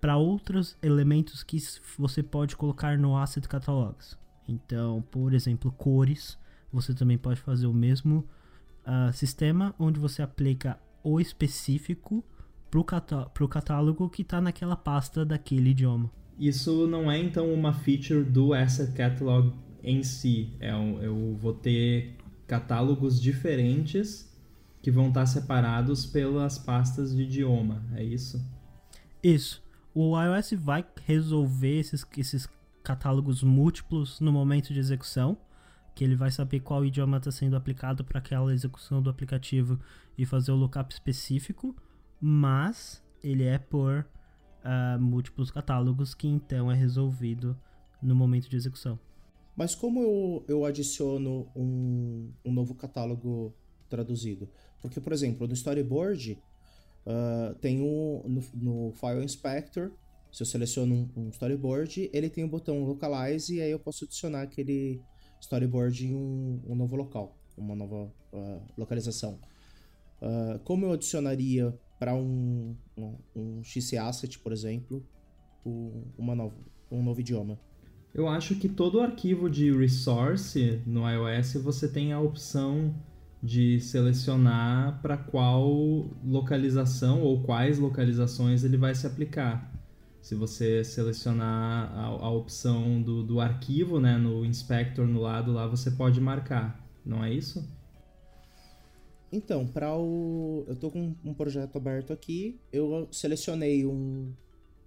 [0.00, 1.58] para outros elementos que
[1.96, 4.18] você pode colocar no Asset Catalogs.
[4.48, 6.36] Então, por exemplo, cores
[6.72, 8.26] você também pode fazer o mesmo
[8.86, 12.24] uh, sistema onde você aplica o específico
[12.70, 16.10] para o catálogo que está naquela pasta daquele idioma.
[16.38, 20.54] Isso não é então uma feature do Asset Catalog em si.
[20.60, 22.16] É um, eu vou ter
[22.46, 24.30] catálogos diferentes
[24.80, 28.44] que vão estar separados pelas pastas de idioma, é isso?
[29.22, 29.62] Isso.
[29.94, 32.48] O iOS vai resolver esses, esses
[32.82, 35.38] catálogos múltiplos no momento de execução
[35.94, 39.78] que ele vai saber qual idioma está sendo aplicado para aquela execução do aplicativo
[40.16, 41.76] e fazer o lookup específico,
[42.20, 44.06] mas ele é por
[44.64, 47.56] uh, múltiplos catálogos que então é resolvido
[48.00, 48.98] no momento de execução.
[49.54, 53.54] Mas como eu, eu adiciono um, um novo catálogo
[53.88, 54.48] traduzido?
[54.80, 56.38] Porque, por exemplo, no Storyboard
[57.06, 59.92] uh, tem um, no, no File Inspector,
[60.32, 64.06] se eu seleciono um, um storyboard, ele tem o botão Localize e aí eu posso
[64.06, 65.02] adicionar aquele
[65.38, 69.38] storyboard em um, um novo local, uma nova uh, localização.
[70.22, 75.06] Uh, como eu adicionaria para um, um, um XCasset, por exemplo,
[76.16, 76.56] uma nova,
[76.90, 77.60] um novo idioma?
[78.14, 82.94] Eu acho que todo arquivo de resource no iOS você tem a opção
[83.42, 85.66] de selecionar para qual
[86.22, 89.72] localização ou quais localizações ele vai se aplicar.
[90.20, 95.66] Se você selecionar a, a opção do, do arquivo, né, no inspector no lado lá,
[95.66, 97.66] você pode marcar, não é isso?
[99.32, 100.64] Então, para o.
[100.68, 102.60] Eu tô com um projeto aberto aqui.
[102.70, 104.30] Eu selecionei um,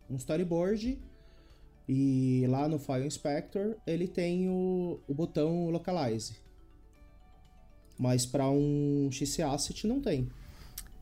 [0.07, 1.01] um storyboard.
[1.87, 6.37] E lá no File Inspector ele tem o, o botão Localize.
[7.97, 10.27] Mas para um XAsset não tem.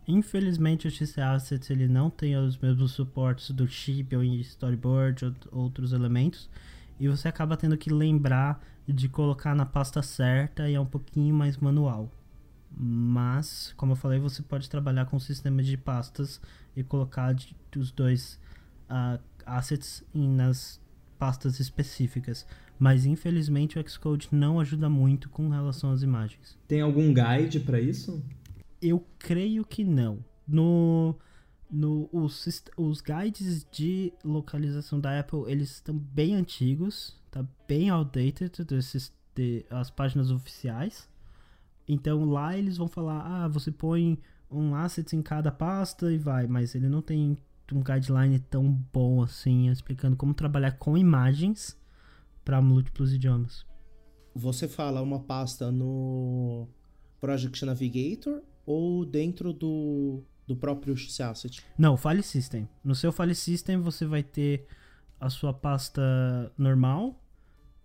[0.08, 5.64] Infelizmente o XC Assets ele não tem os mesmos suportes do chip ou storyboard ou
[5.64, 6.50] outros elementos
[7.00, 11.34] e você acaba tendo que lembrar de colocar na pasta certa e é um pouquinho
[11.34, 12.12] mais manual.
[12.76, 16.42] Mas, como eu falei, você pode trabalhar com o sistema de pastas
[16.76, 17.36] e colocar
[17.78, 18.40] os dois
[18.90, 20.80] uh, assets nas
[21.18, 22.46] pastas específicas.
[22.78, 26.58] Mas infelizmente o Xcode não ajuda muito com relação às imagens.
[26.68, 28.24] Tem algum guide para isso?
[28.82, 30.20] Eu creio que não.
[30.46, 31.16] No,
[31.72, 38.64] no os, os guides de localização da Apple, eles estão bem antigos, tá bem outdated
[38.66, 41.08] desses, de, as páginas oficiais.
[41.88, 44.20] Então lá eles vão falar, ah, você põe
[44.52, 47.38] um asset em cada pasta e vai, mas ele não tem
[47.72, 51.78] um guideline tão bom assim, explicando como trabalhar com imagens
[52.44, 53.66] para múltiplos idiomas.
[54.36, 56.68] Você fala uma pasta no
[57.22, 61.64] Project Navigator ou dentro do, do próprio XAsset?
[61.78, 62.68] Não, File System.
[62.84, 64.66] No seu File System você vai ter
[65.20, 66.02] a sua pasta
[66.58, 67.22] normal,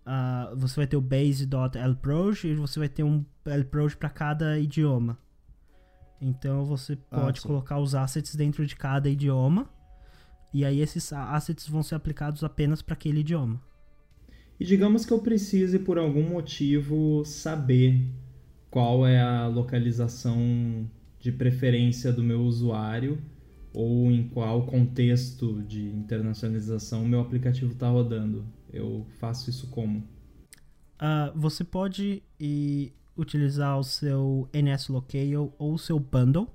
[0.05, 5.17] uh, você vai ter o base.lproj e você vai ter um lproj para cada idioma.
[6.21, 9.69] Então você ah, pode ah, colocar os assets dentro de cada idioma
[10.53, 13.61] e aí esses assets vão ser aplicados apenas para aquele idioma.
[14.59, 18.05] E digamos que eu precise por algum motivo saber
[18.69, 23.21] qual é a localização de preferência do meu usuário
[23.73, 28.45] ou em qual contexto de internacionalização o meu aplicativo está rodando.
[28.71, 29.99] Eu faço isso como?
[30.99, 36.47] Uh, você pode ir utilizar o seu NS Locale ou o seu bundle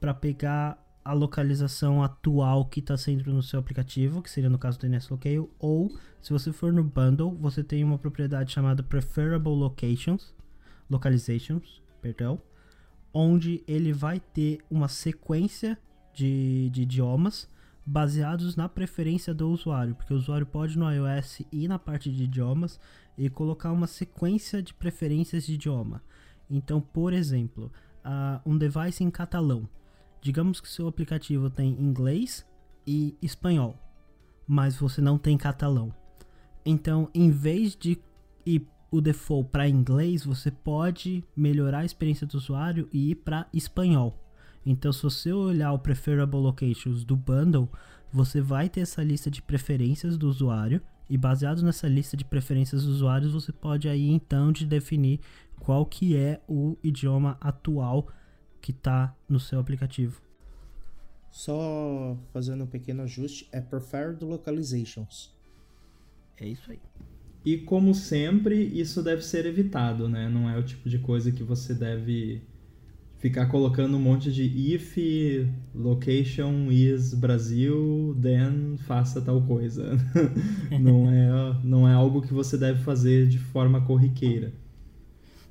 [0.00, 4.78] para pegar a localização atual que está sendo no seu aplicativo, que seria no caso
[4.78, 9.52] do NS Locale, ou se você for no bundle, você tem uma propriedade chamada Preferable
[9.52, 10.34] Locations,
[10.90, 12.40] Localizations, perdão,
[13.14, 15.78] onde ele vai ter uma sequência
[16.12, 17.48] de, de idiomas
[17.86, 22.24] baseados na preferência do usuário, porque o usuário pode no iOS ir na parte de
[22.24, 22.80] idiomas
[23.16, 26.02] e colocar uma sequência de preferências de idioma.
[26.50, 27.70] Então, por exemplo,
[28.04, 29.68] uh, um device em catalão.
[30.20, 32.44] Digamos que seu aplicativo tem inglês
[32.84, 33.78] e espanhol,
[34.46, 35.94] mas você não tem catalão.
[36.64, 37.98] Então, em vez de
[38.44, 43.46] ir o default para inglês, você pode melhorar a experiência do usuário e ir para
[43.52, 44.25] espanhol.
[44.66, 47.70] Então, se você olhar o Preferable Locations do bundle,
[48.12, 52.84] você vai ter essa lista de preferências do usuário e baseado nessa lista de preferências
[52.84, 55.20] dos usuários, você pode aí então de definir
[55.60, 58.08] qual que é o idioma atual
[58.60, 60.20] que está no seu aplicativo.
[61.30, 65.32] Só fazendo um pequeno ajuste, é Preferred Localizations.
[66.38, 66.80] É isso aí.
[67.44, 70.28] E como sempre, isso deve ser evitado, né?
[70.28, 72.42] Não é o tipo de coisa que você deve
[73.26, 74.96] ficar colocando um monte de if
[75.74, 79.98] location is Brasil, then faça tal coisa.
[80.80, 84.52] não, é, não é algo que você deve fazer de forma corriqueira.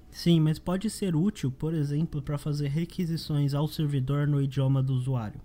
[0.10, 4.94] Sim, mas pode ser útil, por exemplo, para fazer requisições ao servidor no idioma do
[4.94, 5.42] usuário.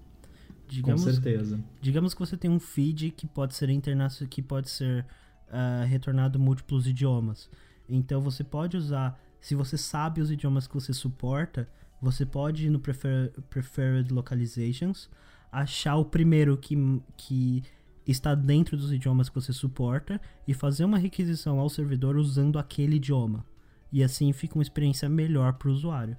[0.69, 1.59] Digamos, Com certeza.
[1.81, 5.05] Digamos que você tem um feed que pode ser internacional, que pode ser
[5.49, 7.51] uh, retornado múltiplos idiomas.
[7.89, 11.69] Então você pode usar, se você sabe os idiomas que você suporta,
[12.01, 15.11] você pode ir no prefer, Preferred Localizations,
[15.53, 16.77] achar o primeiro que,
[17.17, 17.63] que
[18.07, 22.97] está dentro dos idiomas que você suporta e fazer uma requisição ao servidor usando aquele
[22.97, 23.45] idioma.
[23.93, 26.17] E assim fica uma experiência melhor para o usuário.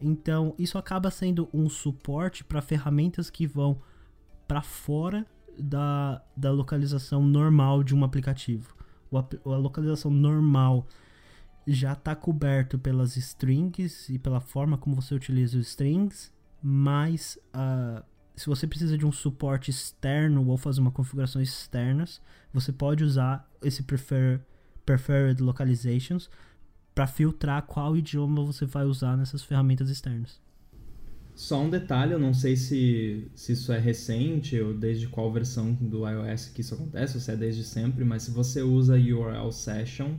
[0.00, 3.80] Então, isso acaba sendo um suporte para ferramentas que vão
[4.46, 5.26] para fora
[5.58, 8.74] da, da localização normal de um aplicativo.
[9.10, 10.86] O, a localização normal
[11.72, 18.02] já está coberto pelas strings e pela forma como você utiliza os strings, mas uh,
[18.34, 23.48] se você precisa de um suporte externo ou fazer uma configuração externas, você pode usar
[23.62, 24.40] esse prefer,
[24.86, 26.30] preferred localizations
[26.94, 30.40] para filtrar qual idioma você vai usar nessas ferramentas externas.
[31.34, 35.72] Só um detalhe, eu não sei se, se isso é recente ou desde qual versão
[35.74, 39.52] do iOS que isso acontece, ou se é desde sempre, mas se você usa URL
[39.52, 40.16] Session,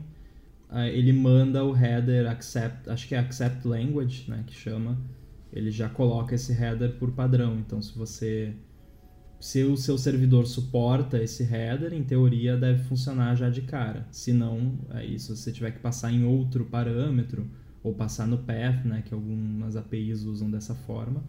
[0.92, 4.98] ele manda o header accept, acho que é accept language, né, que chama,
[5.52, 7.58] ele já coloca esse header por padrão.
[7.58, 8.54] Então, se você
[9.40, 14.06] se o seu servidor suporta esse header, em teoria deve funcionar já de cara.
[14.12, 17.50] Se não, aí se você tiver que passar em outro parâmetro
[17.82, 21.24] ou passar no path, né, que algumas APIs usam dessa forma,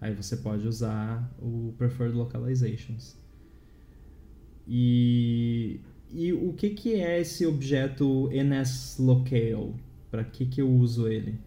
[0.00, 3.16] aí você pode usar o preferred localizations.
[4.68, 5.80] E,
[6.10, 9.74] e o que, que é esse objeto nslocale?
[10.10, 11.38] Para que, que eu uso ele?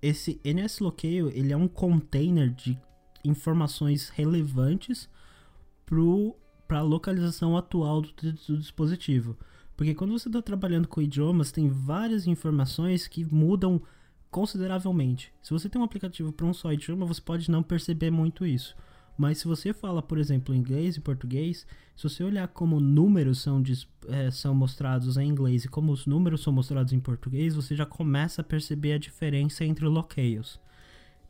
[0.00, 2.78] Esse nslocale ele é um container de
[3.24, 5.08] informações relevantes
[6.66, 9.36] para a localização atual do, do, dispositivo.
[9.76, 13.80] Porque quando você está trabalhando com idiomas, tem várias informações que mudam
[14.30, 15.32] consideravelmente.
[15.42, 18.74] Se você tem um aplicativo para um só idioma, você pode não perceber muito isso.
[19.16, 23.62] Mas se você fala, por exemplo, inglês e português, se você olhar como números são,
[24.08, 27.86] é, são mostrados em inglês e como os números são mostrados em português, você já
[27.86, 30.60] começa a perceber a diferença entre locales.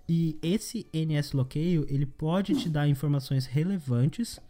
[0.08, 4.40] E esse NS Locale, ele pode te dar informações relevantes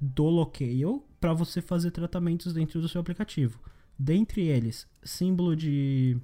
[0.00, 3.60] do locale para você fazer tratamentos dentro do seu aplicativo.
[3.98, 6.16] Dentre eles, símbolo de,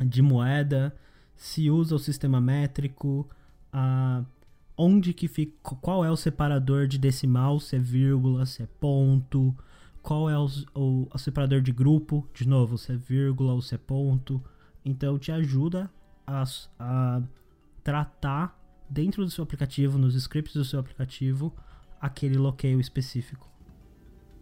[0.00, 0.94] de moeda,
[1.36, 3.28] se usa o sistema métrico,
[3.72, 4.24] a,
[4.76, 9.54] onde que fica, qual é o separador de decimal, se é vírgula, se é ponto,
[10.02, 13.74] qual é o, o, o separador de grupo, de novo, se é vírgula ou se
[13.74, 14.42] é ponto.
[14.84, 15.90] Então te ajuda
[16.26, 16.44] a,
[16.78, 17.22] a
[17.84, 21.54] tratar dentro do seu aplicativo, nos scripts do seu aplicativo,
[22.00, 23.50] aquele locale específico.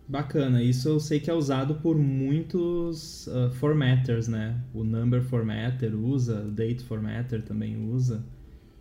[0.08, 4.60] Bacana, isso eu sei que é usado por muitos uh, formatters, né?
[4.74, 8.24] O number formatter usa, o date formatter também usa.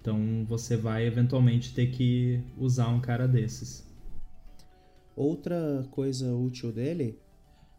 [0.10, 3.86] Então você vai eventualmente ter que usar um cara desses.
[5.16, 7.20] Outra coisa útil dele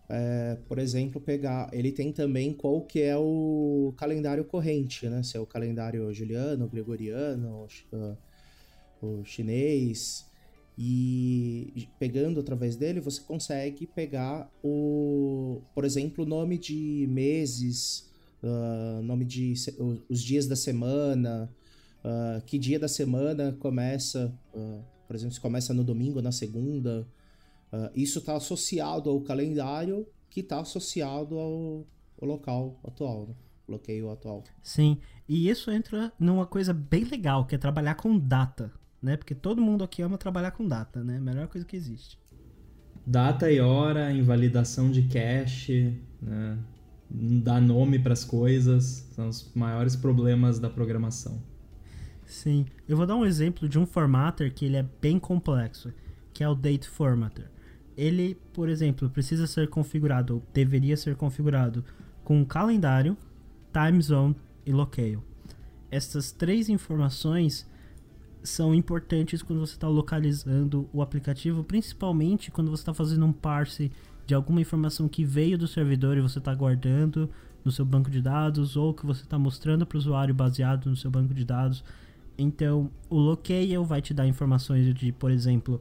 [0.09, 1.69] é, por exemplo, pegar.
[1.73, 5.25] Ele tem também qual que é o calendário corrente, né?
[5.25, 7.67] Se é o calendário juliano, gregoriano,
[9.03, 10.25] o chinês.
[10.79, 18.09] E pegando através dele, você consegue pegar o, por exemplo, nome de meses,
[18.41, 19.53] uh, nome de
[20.09, 21.51] os dias da semana,
[22.05, 27.07] uh, que dia da semana começa, uh, por exemplo, se começa no domingo, na segunda.
[27.73, 31.87] Uh, isso está associado ao calendário que está associado ao,
[32.21, 33.35] ao, local atual, né?
[33.67, 34.45] bloqueio atual.
[34.63, 34.99] Sim,
[35.29, 39.17] e isso entra numa coisa bem legal, que é trabalhar com data, né?
[39.17, 41.21] Porque todo mundo aqui ama trabalhar com data, né?
[41.21, 42.19] Melhor coisa que existe.
[43.07, 46.59] Data e hora, invalidação de cache, né?
[47.11, 51.43] dar nome para as coisas, são os maiores problemas da programação.
[52.31, 55.93] Sim, eu vou dar um exemplo de um formatter que ele é bem complexo,
[56.33, 57.51] que é o date formatter.
[57.97, 61.85] Ele, por exemplo, precisa ser configurado, ou deveria ser configurado,
[62.23, 63.17] com calendário,
[63.73, 65.19] time zone e locale.
[65.91, 67.69] Essas três informações
[68.45, 73.91] são importantes quando você está localizando o aplicativo, principalmente quando você está fazendo um parse
[74.25, 77.29] de alguma informação que veio do servidor e você está guardando
[77.65, 80.97] no seu banco de dados ou que você está mostrando para o usuário baseado no
[80.97, 81.83] seu banco de dados.
[82.41, 85.81] Então, o locale vai te dar informações de, por exemplo,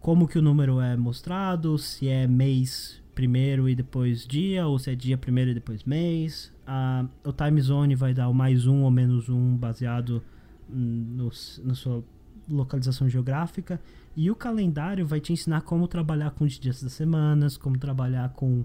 [0.00, 4.90] como que o número é mostrado, se é mês primeiro e depois dia, ou se
[4.90, 6.52] é dia primeiro e depois mês.
[6.66, 10.22] Ah, o time zone vai dar o mais um ou menos um baseado
[10.68, 11.30] no,
[11.64, 12.04] na sua
[12.46, 13.80] localização geográfica.
[14.14, 18.28] E o calendário vai te ensinar como trabalhar com os dias das semanas, como trabalhar
[18.34, 18.64] com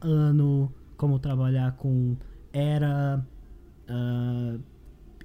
[0.00, 2.16] ano, como trabalhar com
[2.52, 3.22] era
[3.90, 4.60] uh,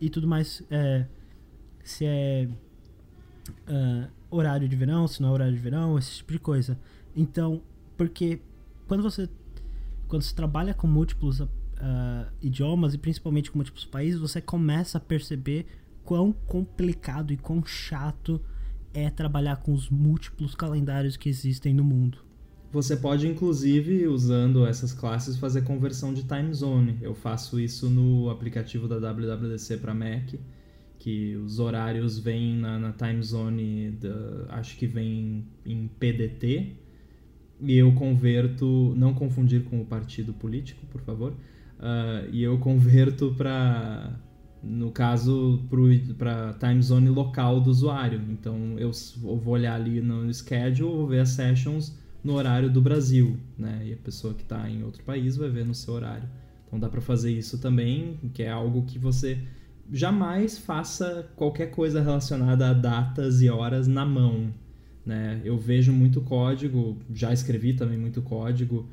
[0.05, 0.61] e tudo mais.
[0.69, 1.05] É,
[1.83, 2.47] se é
[3.67, 6.79] uh, horário de verão, se não é horário de verão, esse tipo de coisa.
[7.15, 7.61] Então,
[7.97, 8.41] porque
[8.87, 9.29] quando você
[10.07, 11.47] quando você trabalha com múltiplos uh,
[12.41, 15.65] idiomas e principalmente com múltiplos países, você começa a perceber
[16.03, 18.39] quão complicado e quão chato
[18.93, 22.19] é trabalhar com os múltiplos calendários que existem no mundo.
[22.73, 26.97] Você pode, inclusive, usando essas classes, fazer conversão de time zone.
[27.03, 30.33] Eu faço isso no aplicativo da WWDC para Mac,
[30.97, 36.75] que os horários vêm na, na time zone, da, acho que vem em PDT,
[37.61, 43.35] e eu converto, não confundir com o partido político, por favor, uh, e eu converto
[43.37, 44.19] para
[44.63, 45.61] no caso
[46.17, 48.19] para time zone local do usuário.
[48.31, 53.37] Então eu vou olhar ali no schedule, vou ver as sessions no horário do Brasil,
[53.57, 53.81] né?
[53.85, 56.27] E a pessoa que está em outro país vai ver no seu horário.
[56.65, 59.37] Então dá para fazer isso também, que é algo que você
[59.91, 64.53] jamais faça qualquer coisa relacionada a datas e horas na mão,
[65.05, 65.41] né?
[65.43, 68.87] Eu vejo muito código, já escrevi também muito código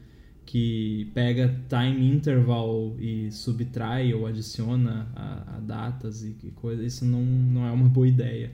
[0.44, 7.04] que pega time interval e subtrai ou adiciona a, a datas e, e coisa, isso
[7.04, 8.50] não, não é uma boa ideia.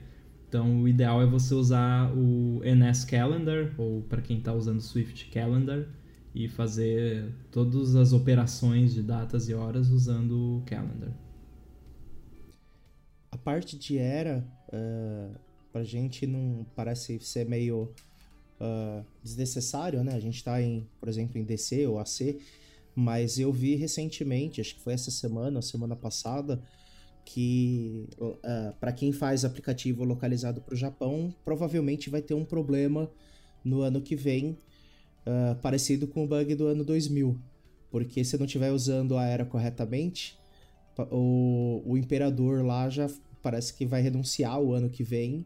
[0.47, 5.29] Então, o ideal é você usar o NS Calendar, ou para quem está usando Swift
[5.29, 5.85] Calendar,
[6.33, 11.11] e fazer todas as operações de datas e horas usando o Calendar.
[13.31, 15.31] A parte de era, uh, eh,
[15.71, 17.91] para gente não parece ser meio
[18.61, 20.13] uh, desnecessário, né?
[20.13, 22.39] A gente está em, por exemplo, em DC ou AC,
[22.95, 26.61] mas eu vi recentemente, acho que foi essa semana, semana passada,
[27.27, 32.45] que uh, ah, para quem faz aplicativo localizado para o Japão, provavelmente vai ter um
[32.45, 33.11] problema
[33.65, 34.57] no ano que vem,
[35.25, 37.37] uh, parecido com o bug do ano 2000,
[37.91, 40.39] porque se não estiver usando a era corretamente,
[41.11, 43.09] o, o imperador lá já
[43.43, 45.45] parece que vai renunciar o ano que vem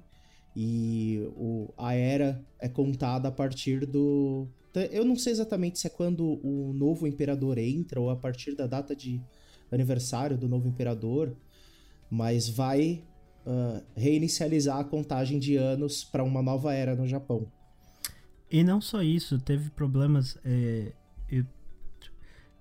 [0.55, 4.47] e o, a era é contada a partir do.
[4.91, 8.67] Eu não sei exatamente se é quando o novo imperador entra ou a partir da
[8.67, 9.19] data de
[9.71, 11.35] aniversário do novo imperador,
[12.11, 13.05] mas vai
[13.45, 17.47] uh, reinicializar a contagem de anos para uma nova era no Japão.
[18.51, 20.37] E não só isso, teve problemas.
[20.43, 20.91] É,
[21.29, 21.45] eu,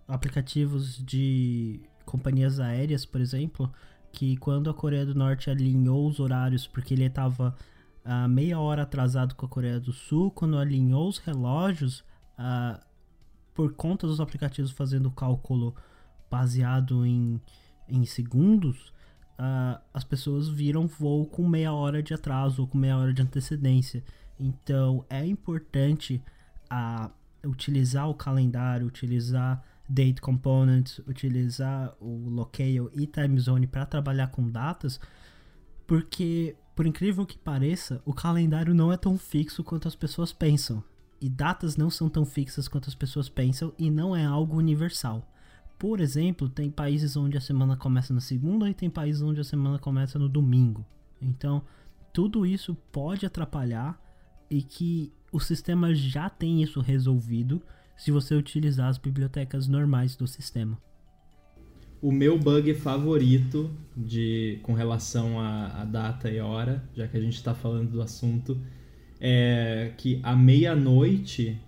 [0.06, 3.72] aplicativos de companhias aéreas, por exemplo,
[4.12, 7.56] que quando a Coreia do Norte alinhou os horários porque ele estava
[8.04, 12.04] uh, meia hora atrasado com a Coreia do Sul, quando alinhou os relógios,
[12.38, 12.80] uh,
[13.52, 15.74] por conta dos aplicativos fazendo o cálculo
[16.30, 17.40] baseado em,
[17.88, 18.92] em segundos,
[19.40, 23.22] uh, as pessoas viram voo com meia hora de atraso ou com meia hora de
[23.22, 24.04] antecedência.
[24.38, 26.22] Então é importante
[26.68, 27.10] a
[27.44, 34.48] utilizar o calendário, utilizar date components, utilizar o locale e time zone para trabalhar com
[34.48, 35.00] datas,
[35.86, 40.82] porque por incrível que pareça, o calendário não é tão fixo quanto as pessoas pensam.
[41.20, 45.30] E datas não são tão fixas quanto as pessoas pensam e não é algo universal.
[45.80, 49.44] Por exemplo, tem países onde a semana começa na segunda e tem países onde a
[49.44, 50.84] semana começa no domingo.
[51.22, 51.62] Então,
[52.12, 53.98] tudo isso pode atrapalhar
[54.50, 57.62] e que o sistema já tem isso resolvido
[57.96, 60.78] se você utilizar as bibliotecas normais do sistema.
[62.02, 67.20] o meu bug favorito de com relação à, à data e hora, já que a
[67.20, 68.60] gente está falando do assunto,
[69.18, 71.58] é que a meia-noite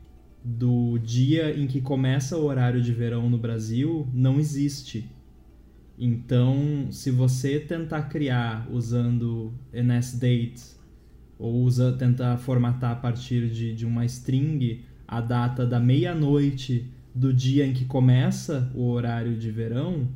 [0.44, 5.08] do dia em que começa o horário de verão no Brasil não existe.
[5.98, 10.62] Então, se você tentar criar usando NSDate
[11.38, 17.32] ou usa, tentar formatar a partir de, de uma string a data da meia-noite do
[17.32, 20.08] dia em que começa o horário de verão,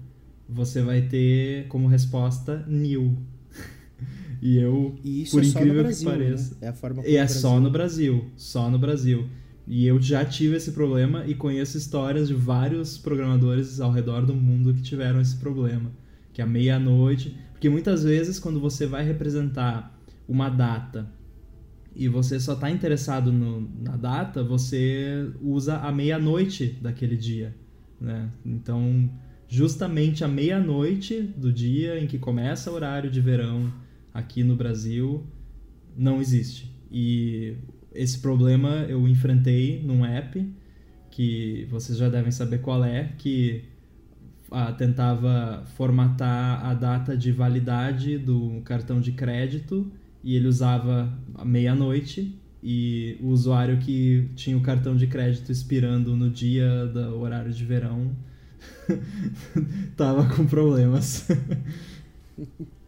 [0.49, 3.17] você vai ter como resposta new.
[4.41, 6.61] e eu, e por é incrível Brasil, que pareça, né?
[6.63, 9.29] é a forma e é só no Brasil, só no Brasil.
[9.67, 14.35] E eu já tive esse problema e conheço histórias de vários programadores ao redor do
[14.35, 15.91] mundo que tiveram esse problema,
[16.33, 19.99] que a meia-noite, porque muitas vezes quando você vai representar
[20.29, 21.11] uma data
[21.97, 27.57] e você só está interessado no, na data, você usa a meia-noite daquele dia,
[28.01, 28.31] né?
[28.45, 29.11] Então,
[29.49, 33.73] justamente a meia-noite do dia em que começa o horário de verão
[34.13, 35.27] aqui no Brasil
[35.97, 36.71] não existe.
[36.93, 37.57] E
[37.97, 40.47] esse problema eu enfrentei num app
[41.11, 43.65] que vocês já devem saber qual é, que
[44.51, 49.91] ah, tentava formatar a data de validade do cartão de crédito
[50.23, 51.13] e ele usava
[51.45, 57.53] meia-noite e o usuário que tinha o cartão de crédito expirando no dia do horário
[57.53, 58.15] de verão
[59.97, 61.27] tava com problemas.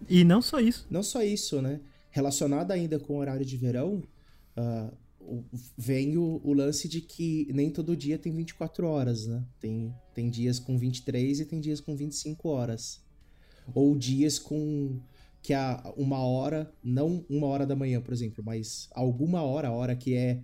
[0.08, 0.86] e não só isso.
[0.90, 1.80] Não só isso, né?
[2.10, 4.02] Relacionado ainda com o horário de verão,
[4.58, 4.94] uh,
[5.76, 9.44] vem o, o, lance de que nem todo dia tem 24 horas, né?
[9.60, 13.00] Tem, tem dias com 23 e tem dias com 25 horas.
[13.74, 14.98] Ou dias com
[15.42, 19.72] que a uma hora, não uma hora da manhã, por exemplo, mas alguma hora, a
[19.72, 20.42] hora que é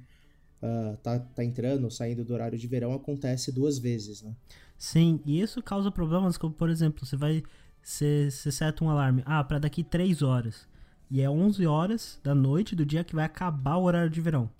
[0.62, 4.34] uh, tá, tá entrando, saindo do horário de verão, acontece duas vezes, né?
[4.78, 7.42] Sim, e isso causa problemas como, por exemplo, você vai.
[7.82, 9.22] Você, seta um alarme.
[9.26, 10.66] Ah, para daqui 3 horas.
[11.10, 14.50] E é 11 horas da noite do dia que vai acabar o horário de verão.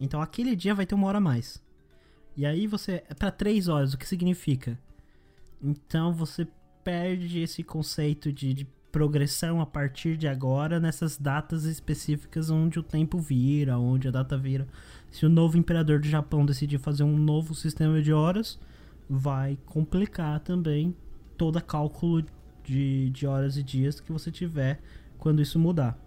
[0.00, 1.62] Então aquele dia vai ter uma hora a mais.
[2.36, 3.02] E aí você.
[3.08, 4.78] É pra 3 horas, o que significa?
[5.62, 6.46] Então você
[6.84, 12.82] perde esse conceito de, de progressão a partir de agora nessas datas específicas onde o
[12.82, 14.66] tempo vira, onde a data vira.
[15.10, 18.58] Se o novo imperador do Japão decidir fazer um novo sistema de horas,
[19.08, 20.94] vai complicar também
[21.36, 22.24] todo cálculo
[22.64, 24.80] de, de horas e dias que você tiver
[25.18, 25.98] quando isso mudar.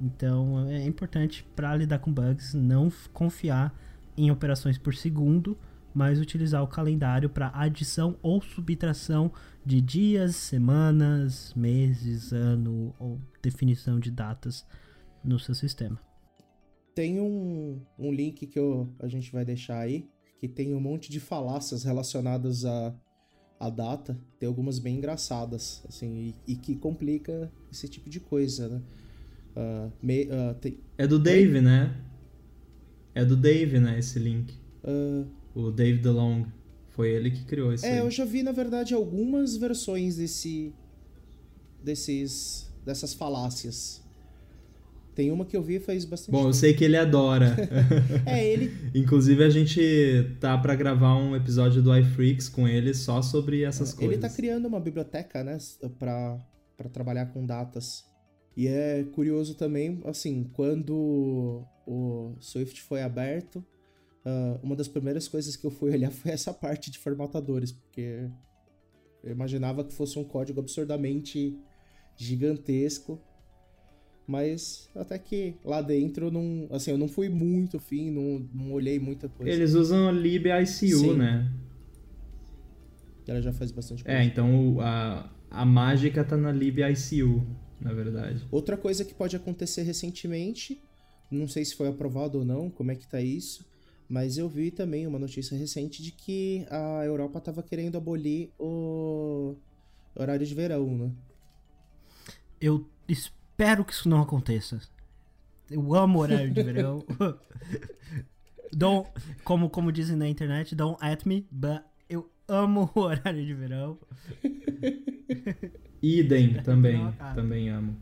[0.00, 3.74] Então é importante para lidar com bugs não confiar
[4.16, 5.58] em operações por segundo,
[5.94, 9.30] mas utilizar o calendário para adição ou subtração
[9.64, 14.66] de dias, semanas, meses, ano ou definição de datas
[15.22, 15.98] no seu sistema.
[16.94, 21.10] Tem um, um link que eu, a gente vai deixar aí, que tem um monte
[21.10, 22.94] de falácias relacionadas a,
[23.58, 24.18] a data.
[24.38, 28.82] Tem algumas bem engraçadas, assim, e, e que complica esse tipo de coisa, né?
[29.56, 30.78] Uh, me, uh, tem...
[30.98, 31.96] É do Dave, né?
[33.14, 34.54] É do Dave, né, esse link.
[34.82, 35.26] Uh...
[35.54, 36.46] O Dave DeLong.
[36.90, 37.86] Foi ele que criou esse.
[37.86, 37.98] É, aí.
[37.98, 40.72] eu já vi, na verdade, algumas versões desse.
[41.82, 42.72] desses.
[42.84, 44.03] dessas falácias.
[45.14, 46.50] Tem uma que eu vi faz bastante Bom, tempo.
[46.50, 47.56] eu sei que ele adora.
[48.26, 48.72] é, ele.
[48.94, 53.90] Inclusive, a gente tá para gravar um episódio do iFreaks com ele só sobre essas
[53.90, 54.12] ele coisas.
[54.14, 55.56] Ele tá criando uma biblioteca, né,
[55.98, 56.38] pra,
[56.76, 58.04] pra trabalhar com datas.
[58.56, 63.56] E é curioso também, assim, quando o Swift foi aberto,
[64.24, 68.28] uh, uma das primeiras coisas que eu fui olhar foi essa parte de formatadores, porque
[69.22, 71.58] eu imaginava que fosse um código absurdamente
[72.16, 73.20] gigantesco.
[74.26, 78.98] Mas até que lá dentro não, assim, eu não fui muito fim, não, não olhei
[78.98, 79.52] muita coisa.
[79.52, 81.16] Eles usam a libicu, Sim.
[81.16, 81.52] né?
[83.26, 84.20] Ela já faz bastante é, coisa.
[84.20, 87.46] É, então a, a mágica tá na libicu,
[87.78, 88.46] na verdade.
[88.50, 90.80] Outra coisa que pode acontecer recentemente,
[91.30, 93.66] não sei se foi aprovado ou não, como é que tá isso,
[94.08, 99.54] mas eu vi também uma notícia recente de que a Europa estava querendo abolir o
[100.14, 101.12] horário de verão, né?
[102.58, 103.43] Eu espero
[103.84, 104.80] que isso não aconteça.
[105.70, 107.04] Eu amo horário de verão.
[108.72, 109.08] don't,
[109.44, 113.98] como, como dizem na internet, don't at me, but eu amo o horário de verão.
[116.02, 117.96] Idem, também, também amo.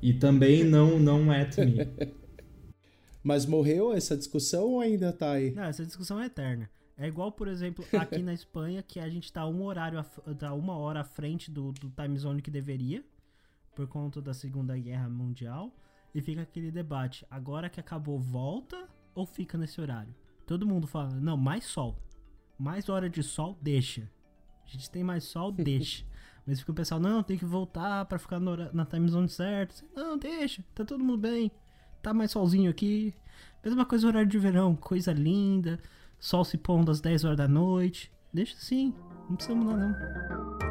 [0.00, 1.86] E também não, não at me.
[3.22, 5.50] Mas morreu essa discussão ou ainda tá aí?
[5.50, 6.70] Não, essa discussão é eterna.
[6.96, 10.02] É igual, por exemplo, aqui na Espanha, que a gente tá um horário,
[10.38, 13.04] tá uma hora à frente do, do time zone que deveria,
[13.76, 15.70] por conta da Segunda Guerra Mundial,
[16.14, 20.14] e fica aquele debate, agora que acabou, volta ou fica nesse horário?
[20.46, 21.94] Todo mundo fala, não, mais sol.
[22.58, 24.10] Mais hora de sol, deixa.
[24.64, 26.06] A gente tem mais sol, deixa.
[26.46, 29.84] Mas fica o pessoal, não, tem que voltar pra ficar no, na time zone certa.
[29.94, 31.52] Não, deixa, tá todo mundo bem.
[32.02, 33.14] Tá mais solzinho aqui.
[33.62, 35.78] Mesma coisa horário de verão, coisa linda.
[36.18, 38.10] Sol se pondo às 10 horas da noite.
[38.32, 38.94] Deixa assim,
[39.28, 40.65] não precisa mudar não.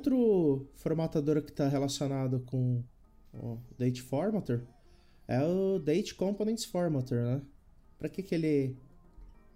[0.00, 2.82] Outro formatador que está relacionado com
[3.34, 4.62] o Date Formatter
[5.28, 7.42] é o Date Components Formatter, né?
[7.98, 8.74] Para que, que ele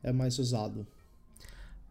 [0.02, 0.86] é mais usado?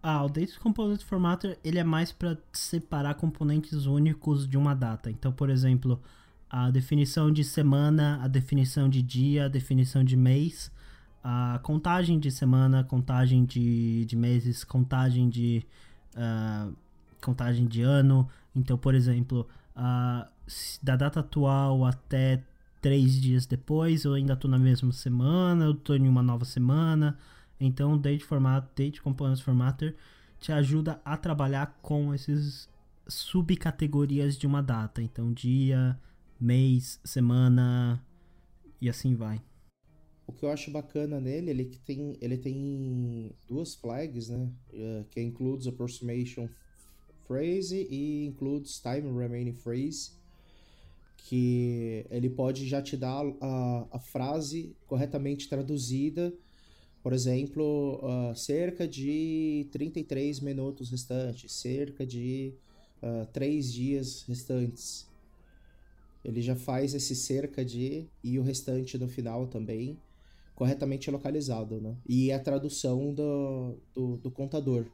[0.03, 5.09] Ah, o Date Component Formatter ele é mais para separar componentes únicos de uma data.
[5.09, 5.99] Então, por exemplo,
[6.47, 10.71] a definição de semana, a definição de dia, a definição de mês,
[11.23, 15.65] a contagem de semana, contagem de, de meses, contagem de
[16.15, 16.82] uh,
[17.23, 18.27] contagem de ano.
[18.55, 20.27] Então, por exemplo, uh,
[20.81, 22.43] da data atual até
[22.81, 27.17] três dias depois, eu ainda estou na mesma semana, eu estou em uma nova semana.
[27.59, 29.95] Então, o Date Format, Date Components Formatter
[30.39, 32.69] te ajuda a trabalhar com esses
[33.07, 35.01] subcategorias de uma data.
[35.01, 35.97] Então, dia,
[36.39, 38.03] mês, semana
[38.81, 39.41] e assim vai.
[40.27, 44.49] O que eu acho bacana nele, ele tem, ele tem duas flags, né?
[44.73, 46.49] Uh, que includes approximation
[47.33, 50.11] phrase e includes time remaining phrase,
[51.17, 56.31] que ele pode já te dar a, a frase corretamente traduzida,
[57.01, 62.53] por exemplo, uh, cerca de 33 minutos restantes, cerca de
[63.01, 65.07] uh, 3 dias restantes.
[66.23, 69.97] Ele já faz esse cerca de e o restante no final também
[70.55, 71.97] corretamente localizado, né?
[72.07, 74.85] E a tradução do, do, do contador.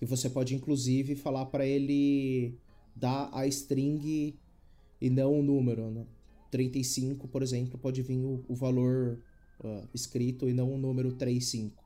[0.00, 2.58] E você pode inclusive falar para ele
[2.94, 4.36] dar a string
[5.00, 5.90] e não o número.
[5.90, 6.06] Né?
[6.50, 9.18] 35, por exemplo, pode vir o, o valor
[9.62, 11.82] uh, escrito e não o número 35.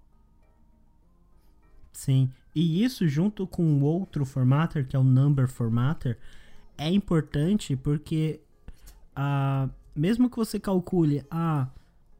[1.92, 6.18] Sim, e isso junto com outro formatter, que é o number formatter,
[6.76, 8.40] é importante porque
[9.16, 11.68] uh, mesmo que você calcule, ah,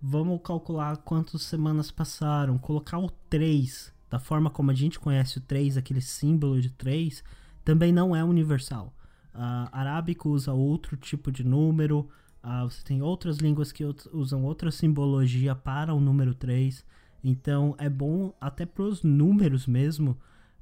[0.03, 5.41] vamos calcular quantas semanas passaram, colocar o 3 da forma como a gente conhece o
[5.41, 7.23] 3, aquele símbolo de 3,
[7.65, 8.95] também não é universal.
[9.35, 12.09] Uh, arábico usa outro tipo de número,
[12.43, 16.85] uh, você tem outras línguas que usam outra simbologia para o número 3.
[17.23, 20.17] Então é bom até para os números mesmo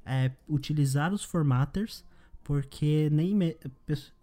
[0.05, 2.03] é, utilizar os formatters,
[2.43, 3.37] porque nem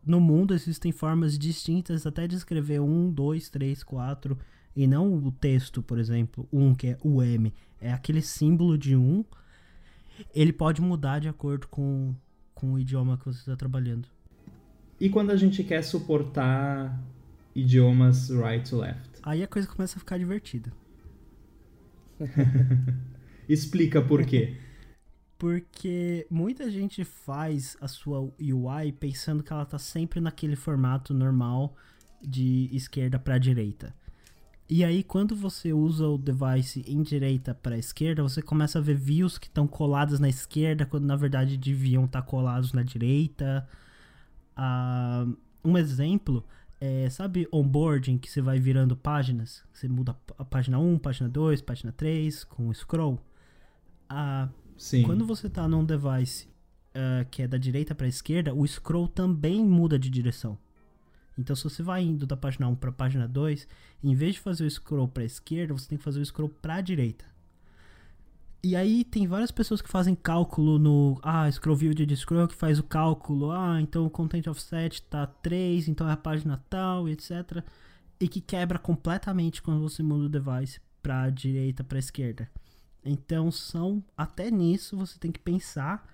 [0.04, 4.38] no mundo existem formas distintas até de escrever 1, 2, 3, 4
[4.76, 7.52] e não o texto, por exemplo, 1 que é o M
[7.84, 9.22] é aquele símbolo de um,
[10.34, 12.14] ele pode mudar de acordo com,
[12.54, 14.08] com o idioma que você está trabalhando.
[14.98, 16.98] E quando a gente quer suportar
[17.54, 19.20] idiomas right to left?
[19.22, 20.72] Aí a coisa começa a ficar divertida.
[23.46, 24.56] Explica por quê.
[25.36, 31.76] Porque muita gente faz a sua UI pensando que ela está sempre naquele formato normal
[32.22, 33.94] de esquerda para direita.
[34.68, 38.96] E aí, quando você usa o device em direita para esquerda, você começa a ver
[38.96, 43.68] views que estão coladas na esquerda, quando na verdade deviam estar tá colados na direita.
[44.56, 46.44] Uh, um exemplo
[46.80, 49.62] é, sabe, onboarding, que você vai virando páginas?
[49.72, 53.18] Você muda a página 1, página 2, página 3, com scroll.
[54.10, 55.02] Uh, Sim.
[55.04, 56.46] Quando você está num device
[56.90, 60.58] uh, que é da direita para esquerda, o scroll também muda de direção.
[61.36, 63.66] Então, se você vai indo da página 1 para a página 2,
[64.02, 66.48] em vez de fazer o scroll para a esquerda, você tem que fazer o scroll
[66.48, 67.24] para a direita.
[68.64, 72.54] E aí tem várias pessoas que fazem cálculo no ah, scroll view de scroll que
[72.54, 77.06] faz o cálculo, ah, então o content offset tá 3, então é a página tal,
[77.06, 77.62] etc.
[78.18, 82.50] E que quebra completamente quando você muda o device para direita para esquerda.
[83.04, 86.08] Então são até nisso você tem que pensar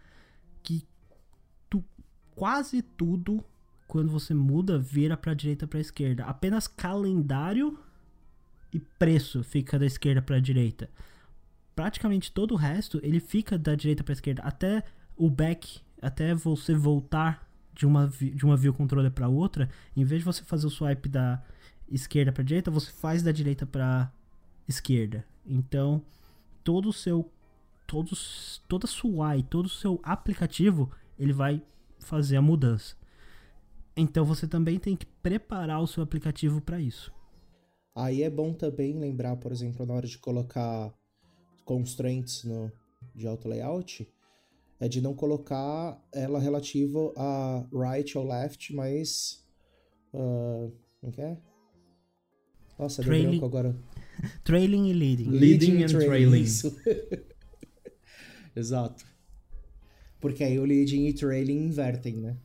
[0.60, 0.84] que
[1.68, 1.84] tu,
[2.34, 3.44] quase tudo
[3.90, 6.24] quando você muda, vira para direita para esquerda.
[6.24, 7.76] Apenas calendário
[8.72, 10.88] e preço fica da esquerda para direita.
[11.74, 14.84] Praticamente todo o resto ele fica da direita para esquerda, até
[15.16, 20.20] o back, até você voltar de uma de uma view controller para outra, em vez
[20.20, 21.42] de você fazer o swipe da
[21.88, 24.08] esquerda para direita, você faz da direita para
[24.68, 25.26] esquerda.
[25.44, 26.00] Então,
[26.62, 27.28] todo o seu
[27.88, 31.60] todos toda sua UI, todo o seu aplicativo, ele vai
[31.98, 32.99] fazer a mudança.
[34.00, 37.12] Então você também tem que preparar o seu aplicativo para isso.
[37.94, 40.90] Aí é bom também lembrar, por exemplo, na hora de colocar
[41.66, 42.72] constraints no,
[43.14, 44.10] de auto layout,
[44.80, 49.44] é de não colocar ela relativa a right ou left, mas.
[50.14, 51.36] Uh, como que é?
[52.78, 53.22] Nossa, Trailing...
[53.22, 53.76] deu branco agora.
[54.42, 55.28] trailing e leading.
[55.28, 56.40] Leading and trailing.
[56.40, 56.74] Isso.
[58.56, 59.04] Exato.
[60.18, 62.38] Porque aí o leading e trailing invertem, né?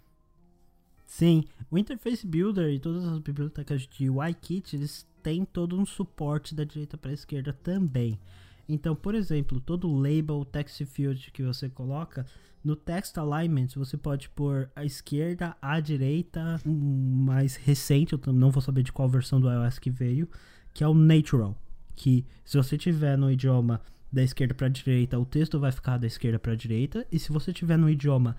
[1.18, 6.54] Sim, o Interface Builder e todas as bibliotecas de UIKit, eles têm todo um suporte
[6.54, 8.20] da direita para a esquerda também.
[8.68, 12.26] Então, por exemplo, todo label, text field que você coloca,
[12.62, 18.52] no text alignment você pode pôr a esquerda, a direita, um mais recente, eu não
[18.52, 20.30] vou saber de qual versão do iOS que veio,
[20.74, 21.58] que é o natural,
[21.96, 23.80] que se você tiver no idioma
[24.12, 27.18] da esquerda para a direita, o texto vai ficar da esquerda para a direita, e
[27.18, 28.36] se você tiver no idioma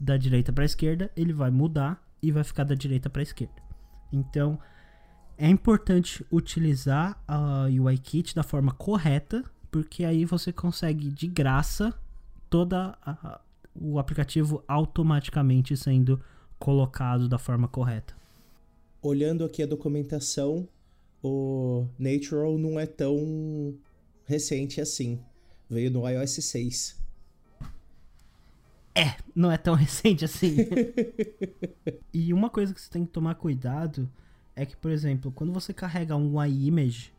[0.00, 3.24] da direita para a esquerda, ele vai mudar e vai ficar da direita para a
[3.24, 3.62] esquerda.
[4.12, 4.58] Então,
[5.36, 11.92] é importante utilizar a UIKit da forma correta, porque aí você consegue de graça
[12.48, 12.96] toda
[13.74, 16.20] o aplicativo automaticamente sendo
[16.58, 18.14] colocado da forma correta.
[19.02, 20.68] Olhando aqui a documentação,
[21.22, 23.76] o Natural não é tão
[24.24, 25.20] recente assim.
[25.68, 27.03] Veio no iOS 6.
[28.94, 30.56] É, não é tão recente assim.
[32.12, 34.08] e uma coisa que você tem que tomar cuidado
[34.54, 37.12] é que, por exemplo, quando você carrega um iMage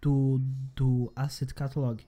[0.00, 0.40] do,
[0.76, 2.02] do Asset Catalog,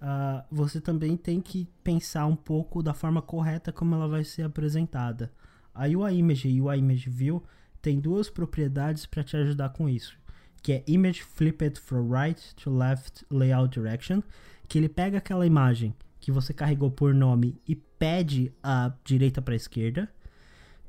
[0.00, 4.42] uh, você também tem que pensar um pouco da forma correta como ela vai ser
[4.42, 5.32] apresentada.
[5.74, 7.42] A UIMage e UIMage View
[7.80, 10.16] tem duas propriedades para te ajudar com isso,
[10.62, 14.22] que é Image Flipped from Right to Left Layout Direction,
[14.68, 15.94] que ele pega aquela imagem
[16.24, 20.08] que você carregou por nome e pede a direita para a esquerda.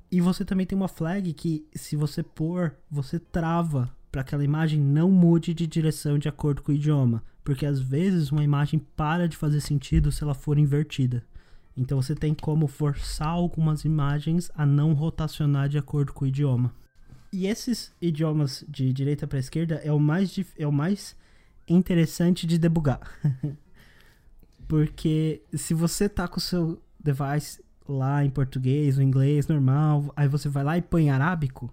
[0.09, 4.45] E você também tem uma flag que, se você pôr, você trava para que aquela
[4.45, 8.79] imagem não mude de direção de acordo com o idioma, porque às vezes uma imagem
[8.79, 11.21] para de fazer sentido se ela for invertida.
[11.75, 16.73] Então você tem como forçar algumas imagens a não rotacionar de acordo com o idioma.
[17.33, 21.13] E esses idiomas de direita para esquerda é o mais é o mais
[21.67, 23.01] interessante de debugar.
[24.67, 30.27] Porque se você tá com o seu device lá em português ou inglês normal, aí
[30.27, 31.71] você vai lá e põe arábico,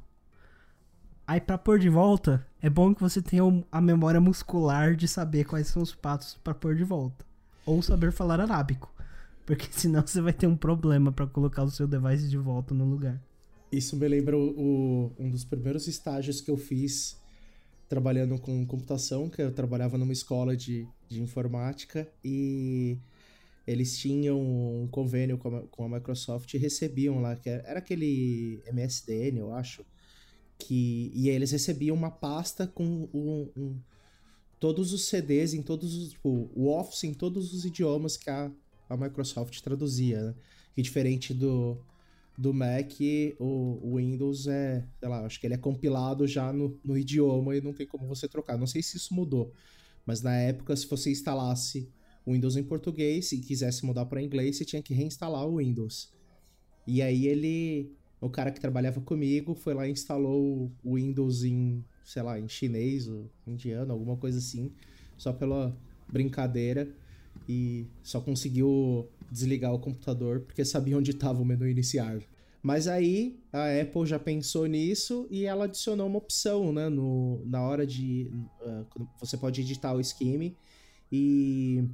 [1.26, 5.44] aí para pôr de volta, é bom que você tenha a memória muscular de saber
[5.44, 7.24] quais são os passos para pôr de volta.
[7.64, 8.92] Ou saber falar arábico.
[9.46, 12.84] Porque senão você vai ter um problema para colocar o seu device de volta no
[12.84, 13.20] lugar.
[13.70, 17.18] Isso me lembra o, o, um dos primeiros estágios que eu fiz
[17.92, 22.96] trabalhando com computação, que eu trabalhava numa escola de, de informática e
[23.66, 28.62] eles tinham um convênio com a, com a Microsoft e recebiam lá, que era, aquele
[28.72, 29.84] MSDN, eu acho,
[30.58, 33.78] que e eles recebiam uma pasta com um, um,
[34.58, 38.50] todos os CDs em todos os tipo, o Office em todos os idiomas que a,
[38.88, 40.34] a Microsoft traduzia, né?
[40.74, 41.78] Que diferente do
[42.36, 42.92] do Mac,
[43.38, 47.60] o, Windows é, sei lá, acho que ele é compilado já no, no idioma e
[47.60, 48.56] não tem como você trocar.
[48.56, 49.52] Não sei se isso mudou,
[50.06, 51.90] mas na época, se você instalasse
[52.24, 56.12] o Windows em português e quisesse mudar para inglês, você tinha que reinstalar o Windows.
[56.86, 61.84] E aí ele, o cara que trabalhava comigo, foi lá e instalou o Windows em,
[62.04, 64.72] sei lá, em chinês ou indiano, alguma coisa assim,
[65.16, 65.76] só pela
[66.10, 66.92] brincadeira
[67.48, 72.20] e só conseguiu desligar o computador porque sabia onde estava o menu iniciar.
[72.62, 76.88] Mas aí a Apple já pensou nisso e ela adicionou uma opção, né?
[76.88, 78.30] No, na hora de.
[78.60, 80.56] Uh, você pode editar o scheme
[81.10, 81.84] e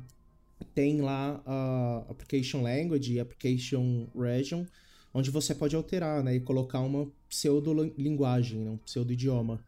[0.74, 4.66] tem lá a Application Language e Application Region,
[5.14, 6.36] onde você pode alterar, né?
[6.36, 9.64] E colocar uma pseudo-linguagem, né, um pseudo-idioma.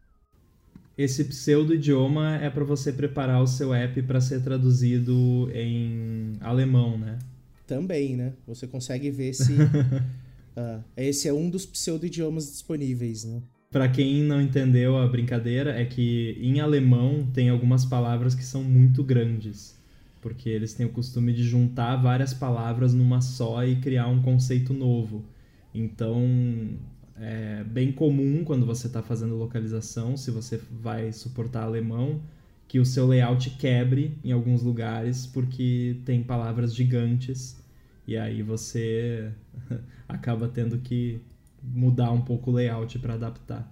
[0.97, 7.17] Esse pseudo-idioma é para você preparar o seu app para ser traduzido em alemão, né?
[7.65, 8.33] Também, né?
[8.45, 9.53] Você consegue ver se.
[9.53, 13.41] uh, esse é um dos pseudo-idiomas disponíveis, né?
[13.71, 18.61] Para quem não entendeu a brincadeira, é que em alemão tem algumas palavras que são
[18.61, 19.79] muito grandes.
[20.21, 24.73] Porque eles têm o costume de juntar várias palavras numa só e criar um conceito
[24.73, 25.23] novo.
[25.73, 26.21] Então,
[27.17, 32.21] é bem comum quando você está fazendo localização, se você vai suportar alemão,
[32.67, 37.61] que o seu layout quebre em alguns lugares porque tem palavras gigantes
[38.07, 39.31] e aí você
[40.07, 41.21] acaba tendo que
[41.61, 43.71] mudar um pouco o layout para adaptar.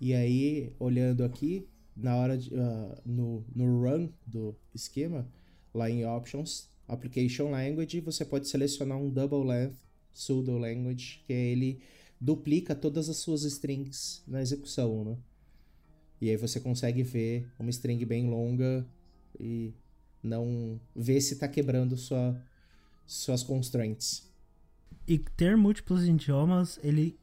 [0.00, 5.26] E aí, olhando aqui, na hora de, uh, no, no run do esquema,
[5.74, 9.76] lá em options, application language, você pode selecionar um double length
[10.12, 11.80] pseudo language, que é ele
[12.20, 15.16] duplica todas as suas strings na execução, né?
[16.20, 18.86] E aí você consegue ver uma string bem longa
[19.38, 19.72] e
[20.22, 22.38] não ver se está quebrando sua,
[23.06, 24.30] suas constraints.
[25.08, 27.18] E ter múltiplos idiomas, ele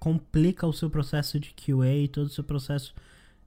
[0.00, 2.92] complica o seu processo de QA, todo o seu processo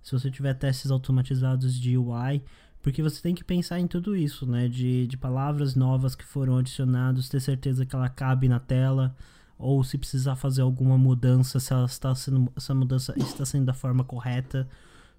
[0.01, 2.41] se você tiver testes automatizados de UI,
[2.81, 4.69] porque você tem que pensar em tudo isso, né?
[4.69, 9.13] De, de palavras novas que foram adicionadas, ter certeza que ela cabe na tela,
[9.57, 13.73] ou se precisar fazer alguma mudança, se ela está sendo, essa mudança está sendo da
[13.73, 14.67] forma correta,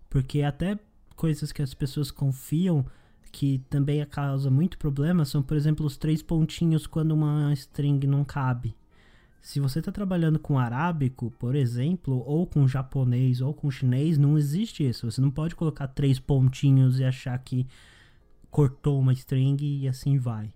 [0.09, 0.79] porque até
[1.17, 2.87] coisas que as pessoas confiam
[3.31, 8.25] que também causa muito problema são, por exemplo, os três pontinhos quando uma string não
[8.25, 8.75] cabe.
[9.41, 14.37] Se você está trabalhando com arábico, por exemplo, ou com japonês ou com chinês, não
[14.37, 15.11] existe isso.
[15.11, 17.67] Você não pode colocar três pontinhos e achar que
[18.51, 20.53] cortou uma string e assim vai.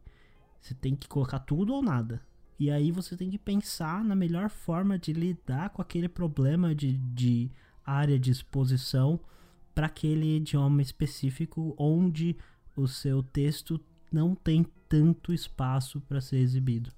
[0.61, 2.21] Você tem que colocar tudo ou nada.
[2.63, 6.97] E aí você tem que pensar na melhor forma de lidar com aquele problema de,
[6.97, 7.51] de
[7.85, 9.19] área de exposição
[9.75, 12.37] para aquele idioma específico onde
[12.77, 13.81] o seu texto
[14.13, 16.93] não tem tanto espaço para ser exibido.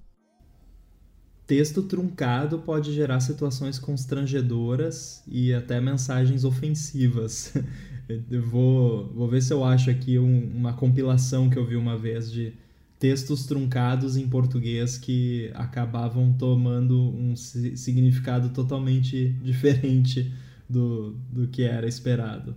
[1.47, 7.55] Texto truncado pode gerar situações constrangedoras e até mensagens ofensivas.
[8.31, 11.97] Eu vou, vou ver se eu acho aqui um, uma compilação que eu vi uma
[11.97, 12.53] vez de
[12.99, 20.33] textos truncados em português que acabavam tomando um significado totalmente diferente
[20.69, 22.57] do, do que era esperado.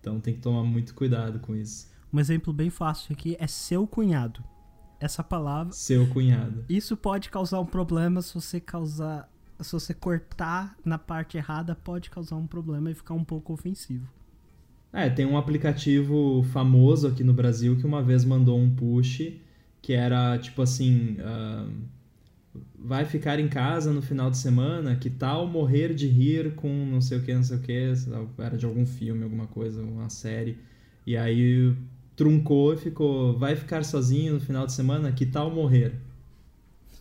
[0.00, 1.90] Então tem que tomar muito cuidado com isso.
[2.12, 4.42] Um exemplo bem fácil aqui é seu cunhado.
[5.00, 5.72] Essa palavra.
[5.72, 6.64] Seu cunhado.
[6.68, 9.28] Isso pode causar um problema se você causar.
[9.60, 14.08] Se você cortar na parte errada, pode causar um problema e ficar um pouco ofensivo.
[14.92, 19.20] É, tem um aplicativo famoso aqui no Brasil que uma vez mandou um push
[19.82, 21.16] que era tipo assim.
[21.20, 21.70] Uh,
[22.78, 27.00] vai ficar em casa no final de semana, que tal morrer de rir com não
[27.00, 27.92] sei o que, não sei o que,
[28.38, 30.58] era de algum filme, alguma coisa, uma série.
[31.06, 31.74] E aí
[32.16, 35.94] truncou e ficou, vai ficar sozinho no final de semana, que tal morrer?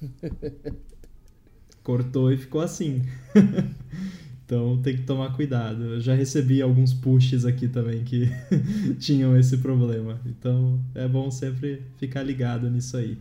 [1.83, 3.03] Cortou e ficou assim.
[4.51, 5.81] então tem que tomar cuidado.
[5.81, 8.29] Eu já recebi alguns pushes aqui também que
[8.99, 10.19] tinham esse problema.
[10.25, 13.17] Então é bom sempre ficar ligado nisso aí.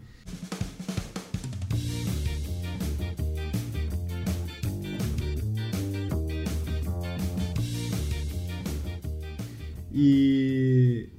[9.94, 11.10] E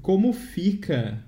[0.00, 1.22] como fica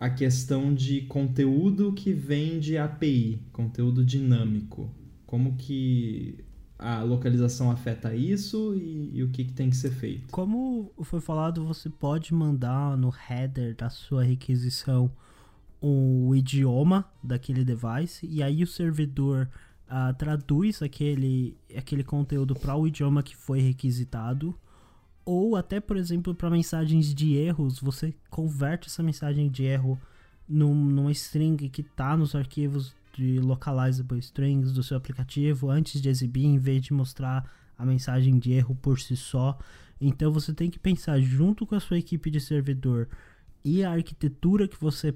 [0.00, 4.90] a questão de conteúdo que vem de API, conteúdo dinâmico?
[5.24, 6.44] Como que
[6.78, 10.30] a localização afeta isso e, e o que, que, tem que ser feito?
[10.30, 15.10] Como foi falado, você pode mandar no header da sua requisição
[15.80, 19.48] o idioma daquele device e aí o servidor
[19.88, 24.54] uh, traduz aquele, aquele conteúdo para o idioma que foi requisitado
[25.24, 29.98] ou até, por exemplo, para mensagens de erros, você converte essa mensagem de erro
[30.48, 36.08] num, numa string que está nos arquivos de localizable strings do seu aplicativo antes de
[36.08, 39.58] exibir, em vez de mostrar a mensagem de erro por si só.
[40.00, 43.08] Então você tem que pensar junto com a sua equipe de servidor
[43.64, 45.14] e a arquitetura que você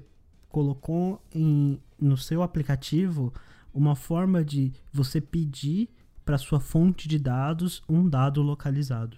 [0.49, 3.33] colocou em, no seu aplicativo,
[3.73, 5.87] uma forma de você pedir
[6.25, 9.17] para sua fonte de dados um dado localizado.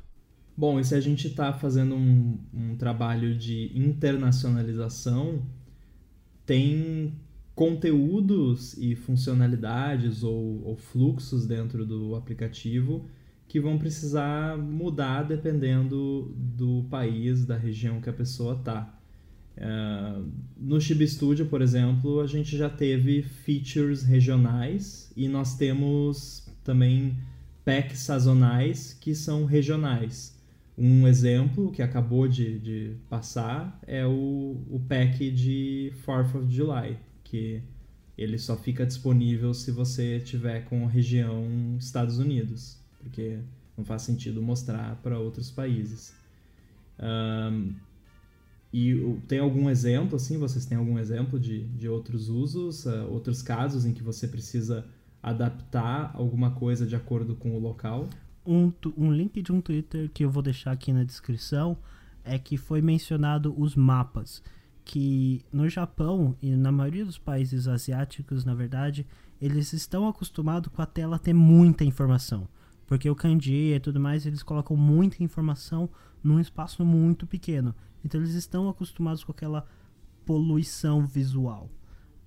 [0.56, 5.42] Bom, e se a gente está fazendo um, um trabalho de internacionalização,
[6.46, 7.16] tem
[7.56, 13.06] conteúdos e funcionalidades ou, ou, fluxos dentro do aplicativo
[13.48, 19.00] que vão precisar mudar dependendo do país, da região que a pessoa está.
[19.56, 20.28] Uh,
[20.58, 27.16] no Chib Studio, por exemplo, a gente já teve features regionais e nós temos também
[27.64, 30.36] packs sazonais que são regionais.
[30.76, 36.98] Um exemplo que acabou de, de passar é o, o pack de 4th of July,
[37.34, 37.64] que
[38.16, 43.40] ele só fica disponível se você tiver com região Estados Unidos, porque
[43.76, 46.14] não faz sentido mostrar para outros países.
[47.00, 47.74] Um,
[48.72, 53.42] e tem algum exemplo, assim, vocês têm algum exemplo de, de outros usos, uh, outros
[53.42, 54.86] casos em que você precisa
[55.22, 58.08] adaptar alguma coisa de acordo com o local?
[58.46, 61.78] um, um link de um Twitter que eu vou deixar aqui na descrição
[62.24, 64.44] é que foi mencionado os mapas.
[64.86, 69.08] Que no Japão e na maioria dos países asiáticos, na verdade,
[69.42, 72.48] eles estão acostumados com a tela ter muita informação.
[72.86, 75.90] Porque o kanji e tudo mais, eles colocam muita informação
[76.24, 77.74] num espaço muito pequeno.
[78.04, 79.66] Então eles estão acostumados com aquela
[80.26, 81.70] poluição visual.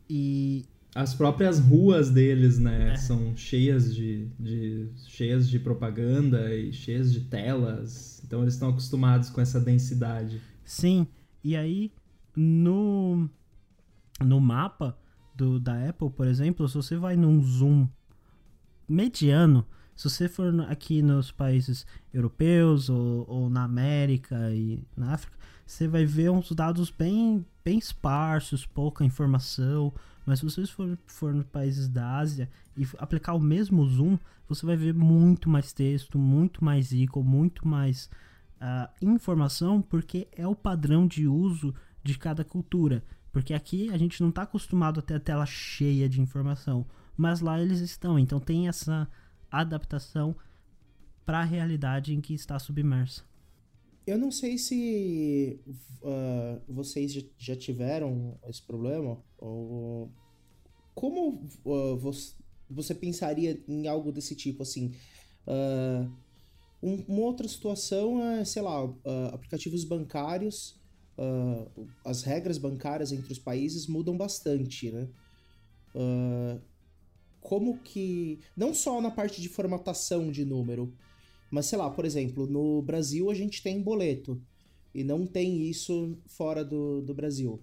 [0.08, 2.96] E as próprias ruas deles, né, é.
[2.96, 8.22] são cheias de, de, cheias de propaganda e cheias de telas.
[8.24, 10.40] Então eles estão acostumados com essa densidade.
[10.64, 11.06] Sim.
[11.44, 11.92] E aí
[12.36, 13.28] no
[14.20, 14.96] no mapa
[15.34, 17.86] do da Apple, por exemplo, se você vai num zoom
[18.88, 19.66] mediano,
[19.96, 25.34] Se você for aqui nos países europeus ou, ou na América e na África,
[25.66, 29.92] você vai ver uns dados bem, bem esparsos, pouca informação.
[30.26, 34.66] Mas se você for, for nos países da Ásia e aplicar o mesmo zoom, você
[34.66, 38.10] vai ver muito mais texto, muito mais ícone, muito mais
[38.60, 41.74] uh, informação, porque é o padrão de uso
[42.06, 43.02] de cada cultura.
[43.32, 46.86] Porque aqui a gente não está acostumado a ter a tela cheia de informação,
[47.16, 48.18] mas lá eles estão.
[48.18, 49.08] Então tem essa
[49.50, 50.34] adaptação
[51.24, 53.24] para a realidade em que está submersa.
[54.06, 55.60] Eu não sei se
[56.00, 60.10] uh, vocês já tiveram esse problema, ou
[60.94, 61.96] como uh,
[62.70, 64.94] você pensaria em algo desse tipo, assim?
[65.46, 66.10] Uh,
[66.80, 68.88] um, uma outra situação é, sei lá,
[69.32, 70.75] aplicativos bancários,
[72.04, 75.08] as regras bancárias entre os países mudam bastante, né?
[77.40, 78.40] como que.
[78.56, 80.92] Não só na parte de formatação de número,
[81.50, 84.40] mas sei lá, por exemplo, no Brasil a gente tem boleto.
[84.94, 87.60] E não tem isso fora do, do Brasil.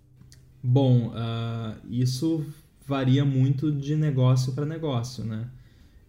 [0.62, 2.46] Bom, uh, isso
[2.86, 5.50] varia muito de negócio para negócio, né?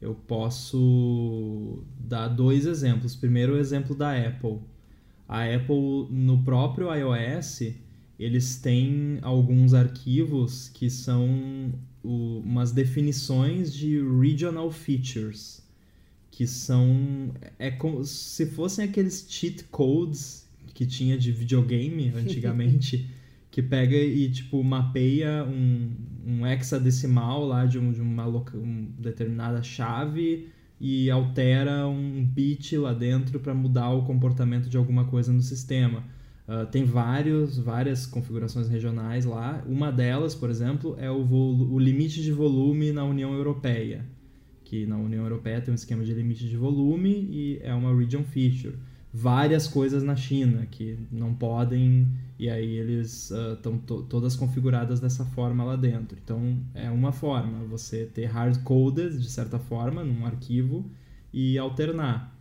[0.01, 3.17] Eu posso dar dois exemplos.
[3.17, 4.61] Primeiro, o exemplo da Apple.
[5.29, 7.75] A Apple, no próprio iOS,
[8.18, 11.72] eles têm alguns arquivos que são
[12.03, 15.62] o, umas definições de regional features,
[16.31, 23.09] que são é como se fossem aqueles cheat codes que tinha de videogame antigamente,
[23.51, 25.91] que pega e tipo mapeia um,
[26.27, 30.49] um hexadecimal lá de, um, de uma, uma determinada chave
[30.81, 36.05] e altera um bit lá dentro para mudar o comportamento de alguma coisa no sistema.
[36.47, 39.64] Uh, tem vários, várias configurações regionais lá.
[39.66, 44.05] Uma delas, por exemplo, é o, o limite de volume na União Europeia.
[44.62, 48.25] Que na União Europeia tem um esquema de limite de volume e é uma region
[48.25, 48.77] feature.
[49.12, 52.09] Várias coisas na China que não podem,
[52.39, 56.18] e aí eles estão uh, to todas configuradas dessa forma lá dentro.
[56.22, 60.85] Então é uma forma, você ter hard-coded, de certa forma, num arquivo
[61.32, 62.35] e alternar.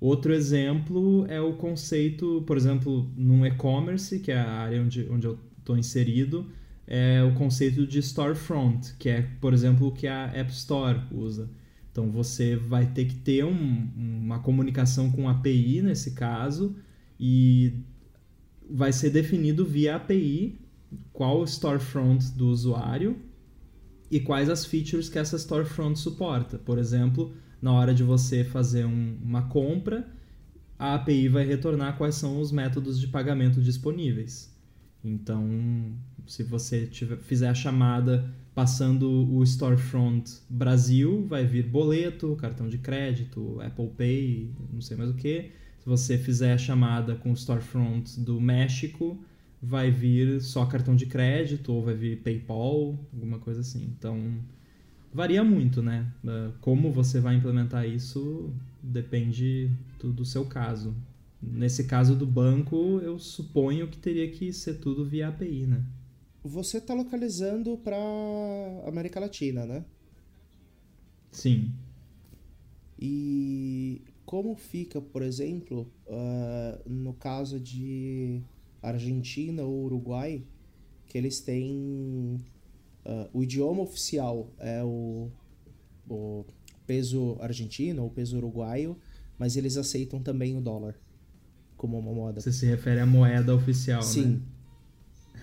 [0.00, 5.26] Outro exemplo é o conceito, por exemplo, num e-commerce, que é a área onde, onde
[5.26, 6.46] eu estou inserido,
[6.86, 11.50] é o conceito de storefront, que é, por exemplo, o que a App Store usa.
[11.90, 16.76] Então você vai ter que ter um, uma comunicação com API nesse caso
[17.18, 17.72] e
[18.70, 20.58] vai ser definido via API
[21.12, 23.16] qual storefront do usuário
[24.10, 26.58] e quais as features que essa storefront suporta.
[26.58, 30.08] Por exemplo, na hora de você fazer um, uma compra,
[30.78, 34.56] a API vai retornar quais são os métodos de pagamento disponíveis.
[35.04, 35.92] Então,
[36.26, 42.78] se você tiver, fizer a chamada passando o storefront Brasil, vai vir boleto, cartão de
[42.78, 45.52] crédito, Apple Pay, não sei mais o que.
[45.88, 49.18] Se você fizer a chamada com o storefront do México,
[49.62, 53.90] vai vir só cartão de crédito ou vai vir PayPal, alguma coisa assim.
[53.96, 54.38] Então,
[55.14, 56.06] varia muito, né?
[56.60, 60.94] Como você vai implementar isso depende do, do seu caso.
[61.40, 65.82] Nesse caso do banco, eu suponho que teria que ser tudo via API, né?
[66.44, 67.96] Você está localizando para
[68.86, 69.82] América Latina, né?
[71.32, 71.72] Sim.
[73.00, 78.42] E como fica, por exemplo, uh, no caso de
[78.82, 80.44] Argentina ou Uruguai,
[81.06, 82.38] que eles têm
[83.08, 85.30] Uh, o idioma oficial é o,
[86.10, 86.44] o
[86.86, 88.98] peso argentino ou peso uruguaio,
[89.38, 90.94] mas eles aceitam também o dólar
[91.74, 92.38] como uma moeda.
[92.38, 94.42] Você se refere à moeda oficial, Sim.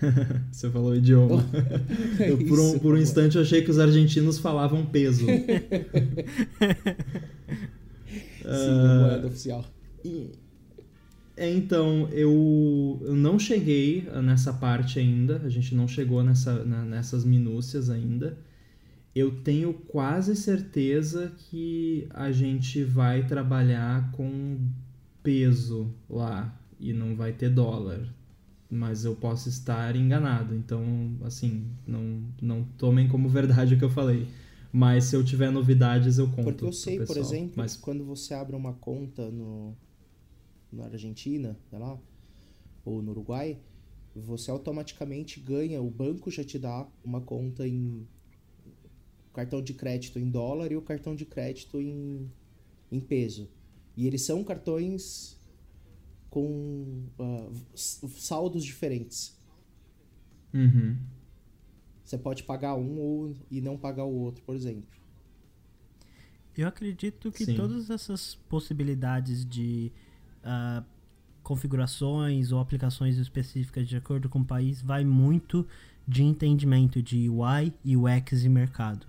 [0.52, 1.44] Você falou idioma.
[2.24, 5.26] eu, por um, por um instante eu achei que os argentinos falavam peso.
[8.54, 9.64] Sim, uh, moeda oficial.
[10.04, 10.30] E,
[11.36, 16.82] é, então, eu, eu não cheguei nessa parte ainda, a gente não chegou nessa, na,
[16.82, 18.38] nessas minúcias ainda.
[19.14, 24.58] Eu tenho quase certeza que a gente vai trabalhar com
[25.22, 28.06] peso lá e não vai ter dólar.
[28.70, 33.90] Mas eu posso estar enganado, então, assim, não, não tomem como verdade o que eu
[33.90, 34.26] falei.
[34.72, 36.44] Mas se eu tiver novidades, eu conto.
[36.44, 37.76] Porque eu sei, por exemplo, Mas...
[37.76, 39.76] quando você abre uma conta no,
[40.72, 41.98] na Argentina, sei lá,
[42.84, 43.58] ou no Uruguai,
[44.14, 48.06] você automaticamente ganha, o banco já te dá uma conta em
[49.32, 52.30] cartão de crédito em dólar e o cartão de crédito em,
[52.90, 53.50] em peso.
[53.96, 55.38] E eles são cartões
[56.30, 59.38] com uh, saldos diferentes.
[60.52, 60.96] Uhum.
[62.06, 64.84] Você pode pagar um ou, e não pagar o outro, por exemplo.
[66.56, 67.56] Eu acredito que Sim.
[67.56, 69.90] todas essas possibilidades de
[70.44, 70.84] uh,
[71.42, 75.66] configurações ou aplicações específicas de acordo com o país vai muito
[76.06, 79.04] de entendimento de UI, UX e mercado.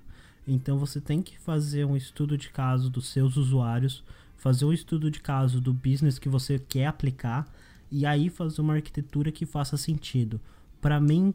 [0.47, 4.03] Então você tem que fazer um estudo de caso dos seus usuários,
[4.35, 7.47] fazer um estudo de caso do business que você quer aplicar
[7.91, 10.41] e aí fazer uma arquitetura que faça sentido.
[10.81, 11.33] Para mim,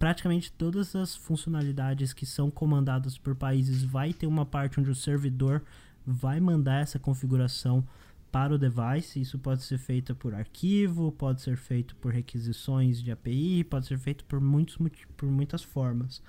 [0.00, 4.94] praticamente todas as funcionalidades que são comandadas por países vai ter uma parte onde o
[4.94, 5.62] servidor
[6.06, 7.86] vai mandar essa configuração
[8.32, 9.20] para o device.
[9.20, 13.98] Isso pode ser feito por arquivo, pode ser feito por requisições de API, pode ser
[13.98, 14.78] feito por, muitos,
[15.18, 16.22] por muitas formas.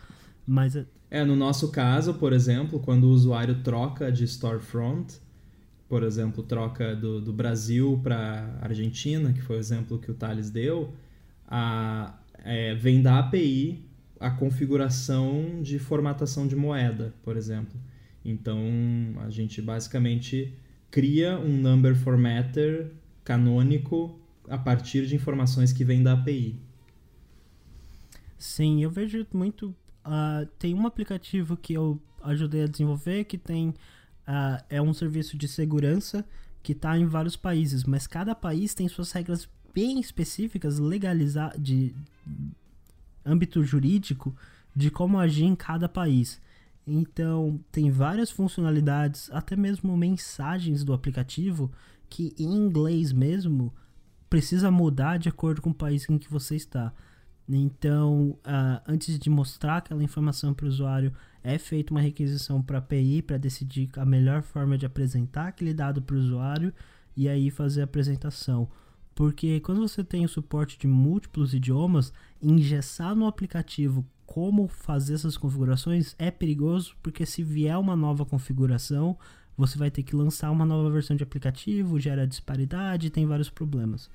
[0.45, 5.17] Mas é, é, no nosso caso, por exemplo, quando o usuário troca de storefront,
[5.87, 10.49] por exemplo, troca do, do Brasil para Argentina, que foi o exemplo que o Thales
[10.49, 10.93] deu,
[11.47, 12.13] a,
[12.43, 13.85] é, vem da API
[14.19, 17.79] a configuração de formatação de moeda, por exemplo.
[18.23, 18.59] Então,
[19.17, 20.53] a gente basicamente
[20.91, 22.91] cria um number formatter
[23.23, 26.59] canônico a partir de informações que vêm da API.
[28.37, 29.75] Sim, eu vejo muito.
[30.05, 33.69] Uh, tem um aplicativo que eu ajudei a desenvolver que tem.
[33.69, 36.23] Uh, é um serviço de segurança
[36.61, 41.93] que está em vários países, mas cada país tem suas regras bem específicas, legalizar de
[43.25, 44.35] âmbito jurídico,
[44.75, 46.41] de como agir em cada país.
[46.85, 51.71] Então, tem várias funcionalidades, até mesmo mensagens do aplicativo,
[52.09, 53.73] que em inglês mesmo
[54.29, 56.93] precisa mudar de acordo com o país em que você está.
[57.47, 61.13] Então, uh, antes de mostrar aquela informação para o usuário,
[61.43, 65.73] é feita uma requisição para a API para decidir a melhor forma de apresentar aquele
[65.73, 66.73] dado para o usuário
[67.15, 68.69] e aí fazer a apresentação.
[69.21, 72.11] Porque quando você tem o suporte de múltiplos idiomas,
[72.41, 79.15] engessar no aplicativo como fazer essas configurações é perigoso, porque se vier uma nova configuração,
[79.55, 84.09] você vai ter que lançar uma nova versão de aplicativo, gera disparidade, tem vários problemas.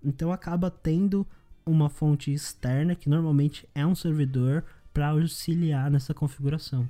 [0.00, 1.26] Então acaba tendo
[1.66, 6.88] uma fonte externa, que normalmente é um servidor, para auxiliar nessa configuração.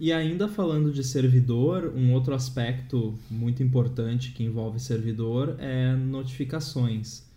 [0.00, 7.28] E ainda falando de servidor, um outro aspecto muito importante que envolve servidor é notificações.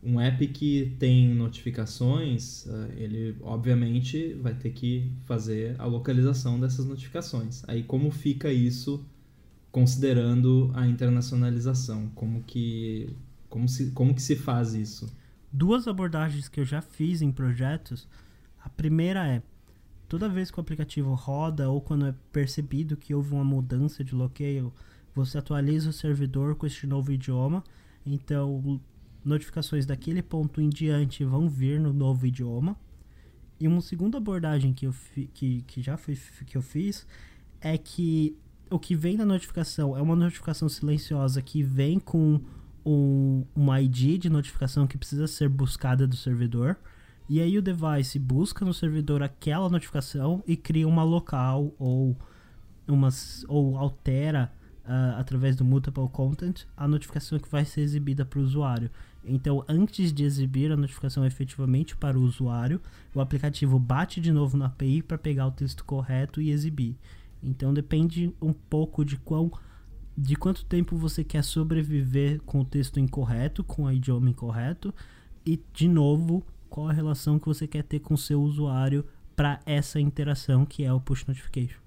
[0.00, 6.86] Um app que tem notificações, eh, ele obviamente vai ter que fazer a localização dessas
[6.86, 7.64] notificações.
[7.66, 9.04] Aí como fica isso
[9.72, 12.12] considerando a internacionalização?
[12.14, 13.08] Como que
[13.50, 15.12] como se, como que se faz isso?
[15.52, 18.06] Duas abordagens que eu já fiz em projetos.
[18.62, 19.42] A primeira é
[20.14, 24.12] toda vez que o aplicativo roda ou quando é percebido que houve uma mudança de
[24.12, 24.72] bloqueio,
[25.12, 27.64] você atualiza o servidor com este novo idioma.
[28.06, 28.80] Então,
[29.24, 32.76] notificações daquele ponto em diante vão vir no novo idioma.
[33.58, 34.94] E uma segunda abordagem que, eu
[35.32, 37.04] que, que já fui, que eu fiz
[37.60, 38.38] é que
[38.70, 42.40] o que vem da notificação é uma notificação silenciosa que vem com
[42.86, 46.76] um, um ID de notificação que precisa ser buscada do servidor.
[47.28, 52.16] E aí o device busca no servidor aquela notificação e cria uma local ou
[52.86, 54.52] umas ou altera
[54.84, 58.90] uh, através do multiple content a notificação que vai ser exibida para o usuário.
[59.24, 62.80] Então, antes de exibir a notificação efetivamente para o usuário,
[63.14, 66.94] o aplicativo bate de novo na API para pegar o texto correto e exibir.
[67.42, 69.50] Então, depende um pouco de quão
[70.16, 74.94] de quanto tempo você quer sobreviver com o texto incorreto, com o idioma incorreto
[75.44, 79.04] e de novo qual a relação que você quer ter com o seu usuário
[79.36, 81.78] para essa interação que é o push notification.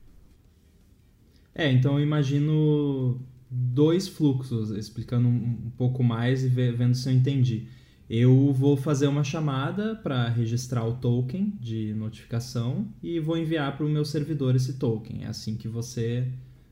[1.53, 3.19] É, então eu imagino
[3.51, 7.68] dois fluxos, explicando um pouco mais e vendo se eu entendi.
[8.09, 13.85] Eu vou fazer uma chamada para registrar o token de notificação e vou enviar para
[13.85, 15.26] o meu servidor esse token.
[15.26, 16.31] É assim que você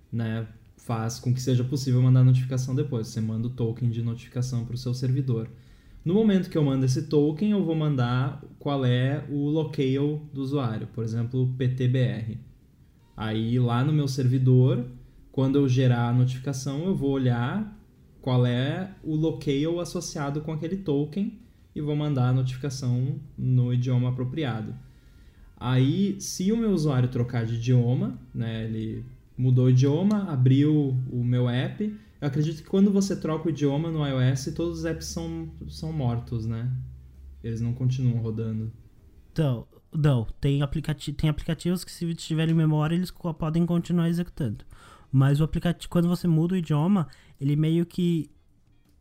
[0.10, 0.48] né,
[0.78, 3.08] faz com que seja possível mandar notificação depois.
[3.08, 5.50] Você manda o token de notificação para o seu servidor.
[6.06, 10.40] No momento que eu mando esse token, eu vou mandar qual é o locale do
[10.40, 12.38] usuário, por exemplo, PTBR.
[13.18, 14.86] Aí lá no meu servidor,
[15.32, 17.76] quando eu gerar a notificação, eu vou olhar
[18.22, 21.40] qual é o locale associado com aquele token
[21.76, 24.76] e vou mandar a notificação no idioma apropriado.
[25.57, 29.03] Aí, se o meu usuário trocar de idioma, né, ele
[29.36, 31.91] mudou o idioma, abriu o meu app,
[32.26, 35.93] eu acredito que quando você troca o idioma no iOS, todos os apps são, são
[35.93, 36.72] mortos, né?
[37.43, 38.72] Eles não continuam rodando.
[39.31, 44.65] Então, não, tem, aplicati tem aplicativos que se tiverem memória, eles podem continuar executando.
[45.11, 47.07] Mas o aplicativo, quando você muda o idioma,
[47.39, 48.31] ele meio que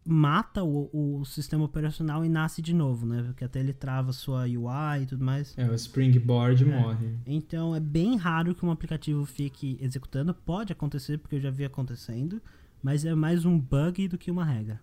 [0.06, 3.22] mata o, o, sistema operacional e nasce de novo, né?
[3.22, 5.56] Porque até ele trava sua UI e tudo mais.
[5.56, 6.66] É, o Springboard é.
[6.66, 7.18] morre.
[7.26, 10.34] Então é bem raro que um aplicativo fique executando.
[10.34, 12.42] Pode acontecer, porque eu já vi acontecendo,
[12.85, 14.78] mas é mais um bug do que uma regra.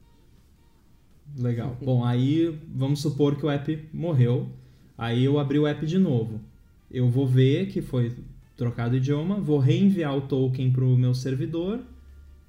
[1.37, 1.77] Legal.
[1.79, 4.49] Bom, aí vamos supor que o app morreu.
[4.97, 6.41] Aí eu abri o app de novo.
[6.89, 8.11] Eu vou ver que foi
[8.57, 11.79] trocado o idioma, vou reenviar o token para o meu servidor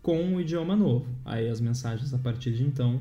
[0.00, 1.06] com o idioma novo.
[1.22, 2.98] Aí as mensagens a partir de então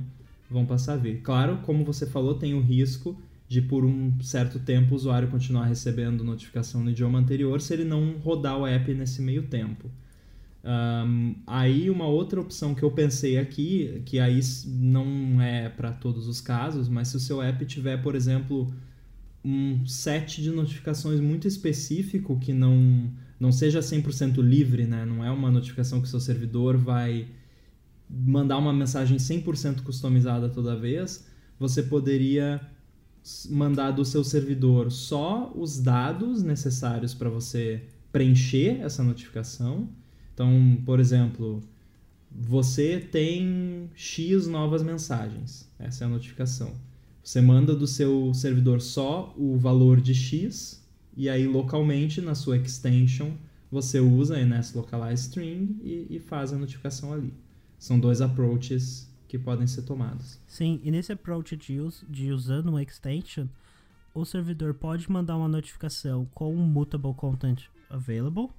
[0.50, 1.22] vão passar a vir.
[1.22, 3.18] Claro, como você falou, tem o risco
[3.48, 7.86] de por um certo tempo o usuário continuar recebendo notificação no idioma anterior se ele
[7.86, 9.90] não rodar o app nesse meio tempo.
[10.64, 16.28] Um, aí uma outra opção que eu pensei aqui, que aí não é para todos
[16.28, 18.72] os casos, mas se o seu app tiver, por exemplo,
[19.44, 25.04] um set de notificações muito específico que não não seja 100% livre, né?
[25.04, 27.28] Não é uma notificação que o seu servidor vai
[28.08, 31.26] mandar uma mensagem 100% customizada toda vez.
[31.58, 32.62] Você poderia
[33.50, 39.90] mandar do seu servidor só os dados necessários para você preencher essa notificação.
[40.34, 41.62] Então, por exemplo,
[42.32, 45.70] você tem X novas mensagens.
[45.78, 46.74] Essa é a notificação.
[47.24, 50.82] Você manda do seu servidor só o valor de X
[51.16, 53.32] e aí localmente na sua extension
[53.72, 57.34] você usa a NS Localize String e, e faz a notificação ali.
[57.78, 60.40] São dois approaches que podem ser tomados.
[60.46, 63.48] Sim, e nesse approach de, us de usando uma extension,
[64.14, 68.50] o servidor pode mandar uma notificação com um mutable content available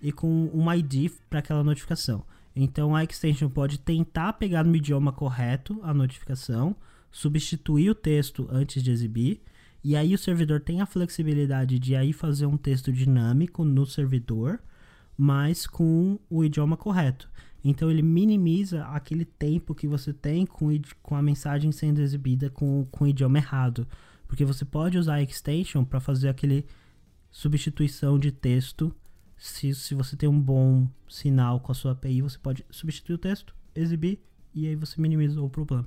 [0.00, 2.24] e com um ID para aquela notificação.
[2.54, 6.74] Então a extension pode tentar pegar no idioma correto a notificação,
[7.10, 9.40] substituir o texto antes de exibir
[9.82, 14.60] e aí o servidor tem a flexibilidade de aí fazer um texto dinâmico no servidor,
[15.16, 17.30] mas com o idioma correto.
[17.64, 20.68] Então ele minimiza aquele tempo que você tem com,
[21.02, 23.86] com a mensagem sendo exibida com, com o idioma errado.
[24.26, 26.66] Porque você pode usar a extension para fazer aquele
[27.30, 28.94] substituição de texto.
[29.38, 33.18] Se, se você tem um bom sinal com a sua API, você pode substituir o
[33.18, 34.20] texto, exibir
[34.52, 35.86] e aí você minimiza o problema.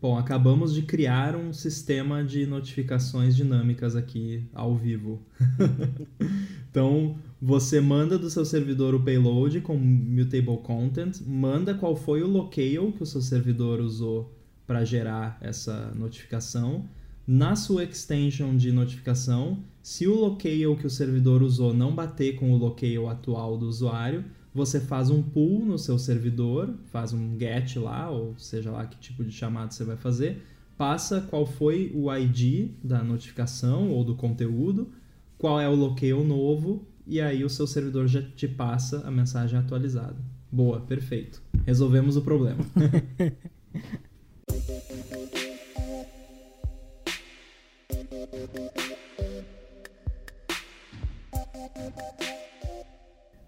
[0.00, 5.22] Bom, acabamos de criar um sistema de notificações dinâmicas aqui ao vivo.
[6.68, 12.26] então, você manda do seu servidor o payload com mutable content, manda qual foi o
[12.26, 14.30] locale que o seu servidor usou
[14.66, 16.86] para gerar essa notificação.
[17.26, 22.52] Na sua extension de notificação, se o locale que o servidor usou não bater com
[22.52, 24.22] o locale atual do usuário,
[24.54, 28.98] você faz um pull no seu servidor, faz um get lá, ou seja lá que
[28.98, 30.44] tipo de chamada você vai fazer,
[30.76, 34.92] passa qual foi o ID da notificação ou do conteúdo,
[35.38, 39.58] qual é o locale novo, e aí o seu servidor já te passa a mensagem
[39.58, 40.16] atualizada.
[40.52, 41.42] Boa, perfeito.
[41.64, 42.62] Resolvemos o problema.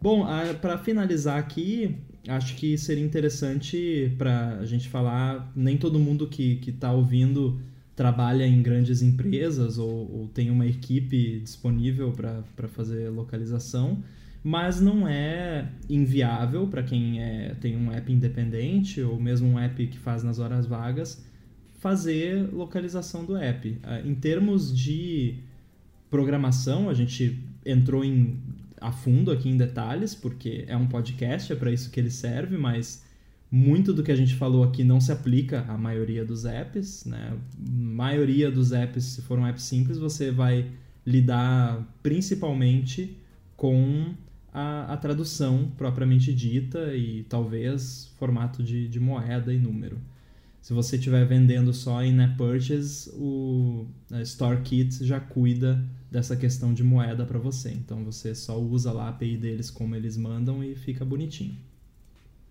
[0.00, 0.24] Bom,
[0.60, 1.96] para finalizar aqui,
[2.28, 5.50] acho que seria interessante para a gente falar.
[5.56, 7.60] Nem todo mundo que está ouvindo
[7.96, 14.02] trabalha em grandes empresas ou, ou tem uma equipe disponível para fazer localização,
[14.44, 19.84] mas não é inviável para quem é, tem um app independente ou mesmo um app
[19.86, 21.24] que faz nas horas vagas
[21.76, 23.78] fazer localização do app.
[23.82, 25.38] Ah, em termos de
[26.10, 28.38] programação, a gente entrou em
[28.80, 32.56] a fundo aqui em detalhes, porque é um podcast, é para isso que ele serve,
[32.58, 33.04] mas
[33.50, 37.32] muito do que a gente falou aqui não se aplica à maioria dos apps, né?
[37.32, 40.70] A maioria dos apps, se for um app simples, você vai
[41.06, 43.16] lidar principalmente
[43.56, 44.14] com
[44.52, 49.98] a, a tradução propriamente dita e talvez formato de, de moeda e número.
[50.66, 53.86] Se você estiver vendendo só em App Purchase, o
[54.24, 55.80] Store Kit já cuida
[56.10, 57.70] dessa questão de moeda para você.
[57.70, 61.56] Então você só usa lá a API deles como eles mandam e fica bonitinho.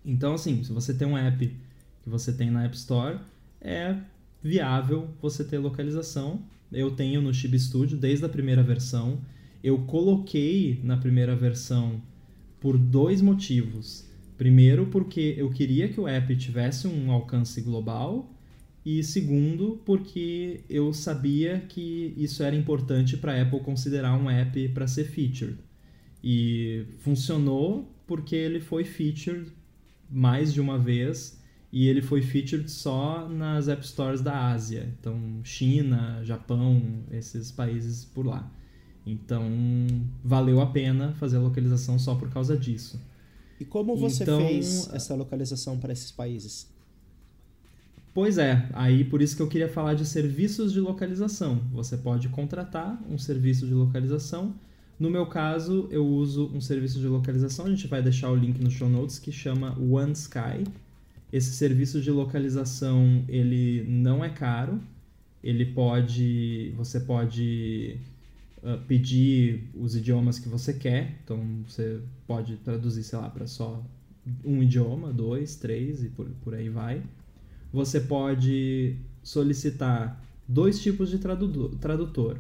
[0.06, 3.20] Então assim, se você tem um app que você tem na App Store,
[3.60, 3.98] é
[4.42, 6.42] viável você ter localização.
[6.72, 9.20] Eu tenho no Chib Studio desde a primeira versão.
[9.62, 12.02] Eu coloquei na primeira versão
[12.62, 14.06] por dois motivos.
[14.38, 18.34] Primeiro, porque eu queria que o app tivesse um alcance global,
[18.86, 24.70] e segundo, porque eu sabia que isso era importante para a Apple considerar um app
[24.70, 25.58] para ser featured.
[26.24, 29.52] E funcionou porque ele foi featured
[30.10, 31.42] mais de uma vez
[31.72, 38.06] e ele foi featured só nas App Stores da Ásia, então China, Japão, esses países
[38.06, 38.50] por lá.
[39.06, 39.44] Então
[40.24, 43.00] valeu a pena fazer a localização só por causa disso.
[43.60, 46.68] E como você então, fez essa localização para esses países?
[48.14, 51.62] Pois é, aí por isso que eu queria falar de serviços de localização.
[51.74, 54.56] Você pode contratar um serviço de localização.
[54.98, 58.58] No meu caso, eu uso um serviço de localização, a gente vai deixar o link
[58.62, 60.64] no show notes, que chama OneSky.
[61.32, 64.80] Esse serviço de localização, ele não é caro.
[65.44, 67.98] Ele pode, você pode
[68.66, 71.20] uh, pedir os idiomas que você quer.
[71.24, 73.86] Então, você pode traduzir, sei lá, para só
[74.44, 77.02] um idioma, dois, três e por, por aí vai
[77.76, 82.40] você pode solicitar dois tipos de tradutor.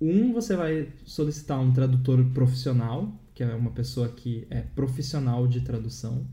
[0.00, 5.62] Um, você vai solicitar um tradutor profissional, que é uma pessoa que é profissional de
[5.62, 6.24] tradução.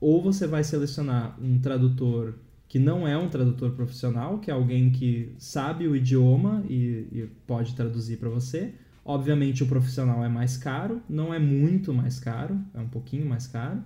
[0.00, 2.34] Ou você vai selecionar um tradutor
[2.70, 7.28] que não é um tradutor profissional, que é alguém que sabe o idioma e, e
[7.44, 8.72] pode traduzir para você.
[9.04, 13.48] Obviamente, o profissional é mais caro, não é muito mais caro, é um pouquinho mais
[13.48, 13.82] caro.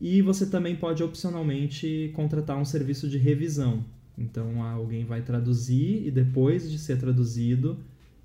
[0.00, 3.84] E você também pode opcionalmente contratar um serviço de revisão.
[4.16, 7.76] Então alguém vai traduzir e depois de ser traduzido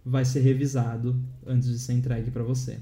[0.05, 2.77] vai ser revisado antes de ser entregue para você.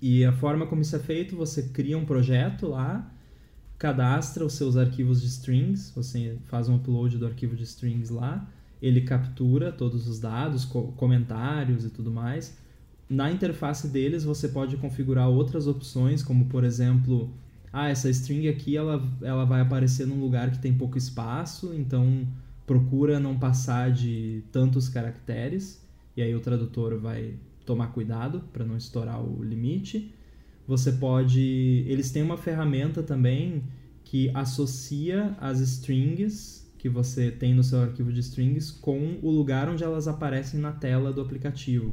[0.00, 3.12] E a forma como isso é feito, você cria um projeto lá,
[3.80, 8.46] cadastra os seus arquivos de strings, você faz um upload do arquivo de strings lá,
[8.80, 12.58] ele captura todos os dados, comentários e tudo mais.
[13.08, 17.32] Na interface deles você pode configurar outras opções, como por exemplo,
[17.72, 22.28] ah, essa string aqui ela, ela vai aparecer num lugar que tem pouco espaço, então
[22.66, 25.82] procura não passar de tantos caracteres,
[26.14, 27.34] e aí o tradutor vai
[27.64, 30.14] tomar cuidado para não estourar o limite.
[30.70, 31.84] Você pode.
[31.88, 33.64] Eles têm uma ferramenta também
[34.04, 39.68] que associa as strings que você tem no seu arquivo de strings com o lugar
[39.68, 41.92] onde elas aparecem na tela do aplicativo.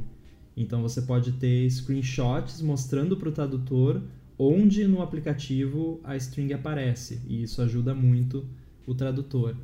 [0.56, 4.00] Então você pode ter screenshots mostrando para o tradutor
[4.38, 8.46] onde no aplicativo a string aparece, e isso ajuda muito
[8.86, 9.56] o tradutor.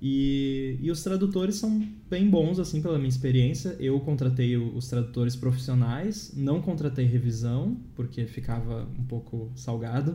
[0.00, 3.76] E, e os tradutores são bem bons, assim, pela minha experiência.
[3.80, 10.12] Eu contratei os tradutores profissionais, não contratei revisão, porque ficava um pouco salgado.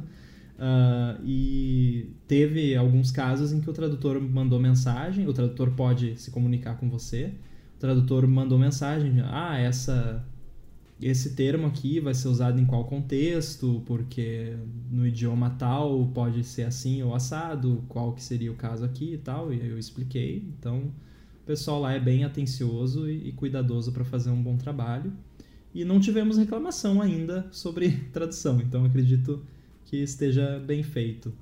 [0.54, 6.32] Uh, e teve alguns casos em que o tradutor mandou mensagem, o tradutor pode se
[6.32, 7.34] comunicar com você.
[7.76, 10.26] O tradutor mandou mensagem: ah, essa
[11.08, 14.56] esse termo aqui vai ser usado em qual contexto, porque
[14.90, 19.18] no idioma tal pode ser assim ou assado, qual que seria o caso aqui e
[19.18, 20.48] tal, e eu expliquei.
[20.58, 20.94] Então,
[21.44, 25.12] o pessoal lá é bem atencioso e, cuidadoso para fazer um bom trabalho.
[25.74, 29.44] E não tivemos reclamação ainda sobre tradução, então acredito
[29.86, 31.34] que esteja bem feito.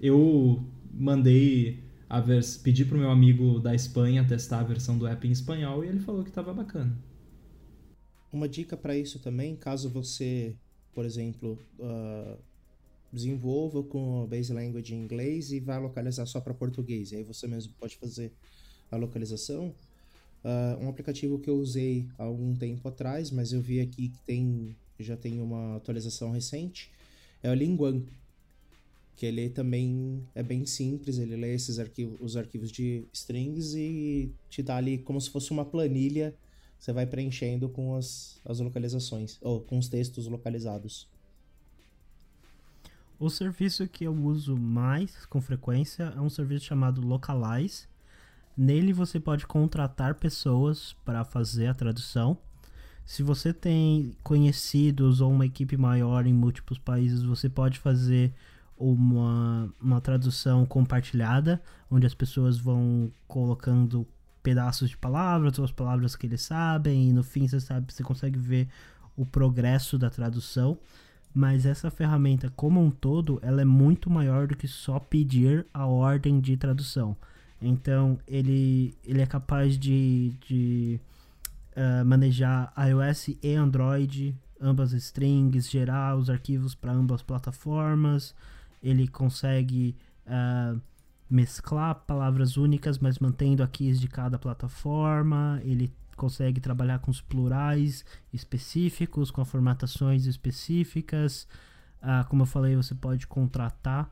[0.00, 0.62] Eu
[0.92, 5.84] mandei a vers o meu amigo da Espanha testar a versão do app em espanhol
[5.84, 7.07] e ele falou que estava bacana.
[8.32, 10.54] Uma dica para isso também, caso você,
[10.94, 12.38] por exemplo, uh,
[13.12, 17.22] desenvolva com a base language em inglês e vá localizar só para português, e aí
[17.22, 18.30] você mesmo pode fazer
[18.90, 19.74] a localização.
[20.44, 24.18] Uh, um aplicativo que eu usei há algum tempo atrás, mas eu vi aqui que
[24.26, 26.90] tem já tem uma atualização recente,
[27.40, 28.02] é o Linguan,
[29.16, 34.30] que ele também é bem simples, ele lê esses arquivos, os arquivos de strings e
[34.50, 36.34] te dá ali como se fosse uma planilha
[36.78, 41.08] você vai preenchendo com as, as localizações, ou com os textos localizados.
[43.18, 47.88] O serviço que eu uso mais com frequência é um serviço chamado Localize.
[48.56, 52.38] Nele você pode contratar pessoas para fazer a tradução.
[53.04, 58.32] Se você tem conhecidos ou uma equipe maior em múltiplos países, você pode fazer
[58.76, 61.60] uma, uma tradução compartilhada,
[61.90, 64.06] onde as pessoas vão colocando
[64.42, 68.02] pedaços de palavras, ou as palavras que eles sabem, e no fim você sabe, você
[68.02, 68.68] consegue ver
[69.16, 70.78] o progresso da tradução.
[71.34, 75.86] Mas essa ferramenta, como um todo, ela é muito maior do que só pedir a
[75.86, 77.16] ordem de tradução.
[77.60, 81.00] Então, ele, ele é capaz de, de
[81.76, 88.34] uh, manejar iOS e Android, ambas strings, gerar os arquivos para ambas plataformas.
[88.82, 89.94] Ele consegue
[90.26, 90.80] uh,
[91.30, 95.60] mesclar palavras únicas, mas mantendo a keys de cada plataforma.
[95.64, 101.46] Ele consegue trabalhar com os plurais específicos, com formatações específicas.
[102.02, 104.10] Uh, como eu falei, você pode contratar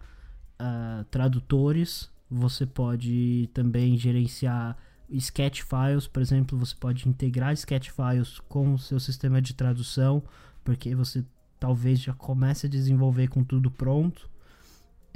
[0.61, 2.11] uh, tradutores.
[2.31, 4.77] Você pode também gerenciar
[5.09, 10.23] sketch files, por exemplo, você pode integrar sketch files com o seu sistema de tradução,
[10.65, 11.25] porque você
[11.61, 14.29] talvez já comece a desenvolver com tudo pronto.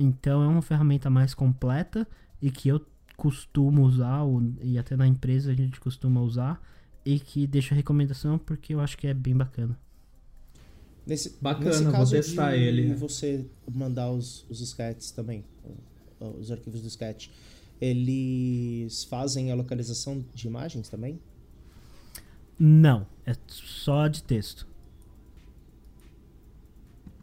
[0.01, 2.09] Então é uma ferramenta mais completa
[2.41, 2.81] e que eu
[3.19, 4.23] costumo usar,
[4.63, 6.59] e até na empresa a gente costuma usar,
[7.05, 9.79] e que deixa recomendação porque eu acho que é bem bacana.
[11.07, 12.95] Nesse, bacana, nesse caso vou testar de ele.
[12.95, 15.45] você mandar os, os sketches também,
[16.19, 17.29] os arquivos do sketch.
[17.79, 21.21] eles fazem a localização de imagens também?
[22.59, 24.67] Não, é só de texto.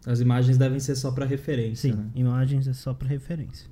[0.07, 2.09] As imagens devem ser só para referência, Sim, né?
[2.15, 3.67] imagens é só para referência.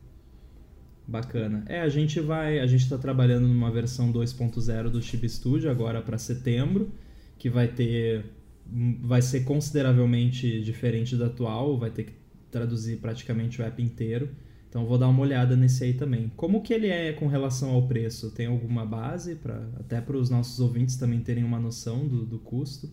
[1.07, 1.63] Bacana.
[1.65, 6.01] É, a gente vai, a gente está trabalhando numa versão 2.0 do Chib Studio agora
[6.01, 6.91] para setembro,
[7.37, 8.25] que vai ter
[9.01, 12.13] vai ser consideravelmente diferente da atual, vai ter que
[12.51, 14.29] traduzir praticamente o app inteiro.
[14.67, 16.29] Então vou dar uma olhada nesse aí também.
[16.35, 18.31] Como que ele é com relação ao preço?
[18.31, 22.39] Tem alguma base para até para os nossos ouvintes também terem uma noção do, do
[22.39, 22.89] custo?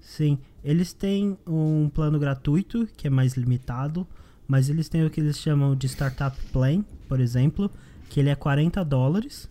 [0.00, 4.06] Sim, eles têm um plano gratuito que é mais limitado,
[4.46, 7.70] mas eles têm o que eles chamam de Startup Plan, por exemplo,
[8.08, 9.50] que ele é 40 dólares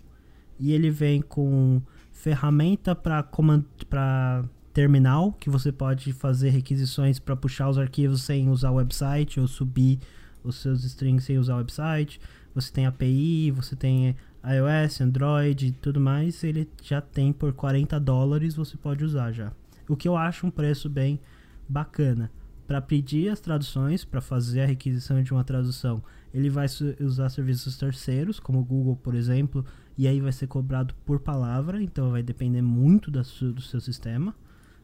[0.60, 4.44] e ele vem com ferramenta para
[4.74, 9.48] terminal, que você pode fazer requisições para puxar os arquivos sem usar o website ou
[9.48, 10.00] subir
[10.44, 12.20] os seus strings sem usar o website.
[12.54, 16.44] Você tem API, você tem iOS, Android e tudo mais.
[16.44, 19.52] Ele já tem por 40 dólares, você pode usar já.
[19.88, 21.20] O que eu acho um preço bem
[21.68, 22.32] bacana.
[22.68, 26.04] Para pedir as traduções, para fazer a requisição de uma tradução,
[26.34, 26.66] ele vai
[27.00, 29.66] usar serviços terceiros, como o Google, por exemplo,
[29.98, 34.36] e aí vai ser cobrado por palavra, então vai depender muito do seu sistema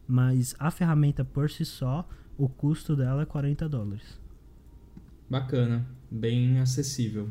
[0.07, 2.07] mas a ferramenta por si só,
[2.37, 4.19] o custo dela é 40 dólares.
[5.29, 7.29] Bacana, bem acessível.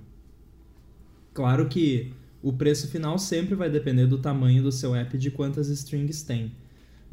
[1.34, 2.12] Claro que
[2.42, 6.22] o preço final sempre vai depender do tamanho do seu app e de quantas strings
[6.22, 6.52] tem.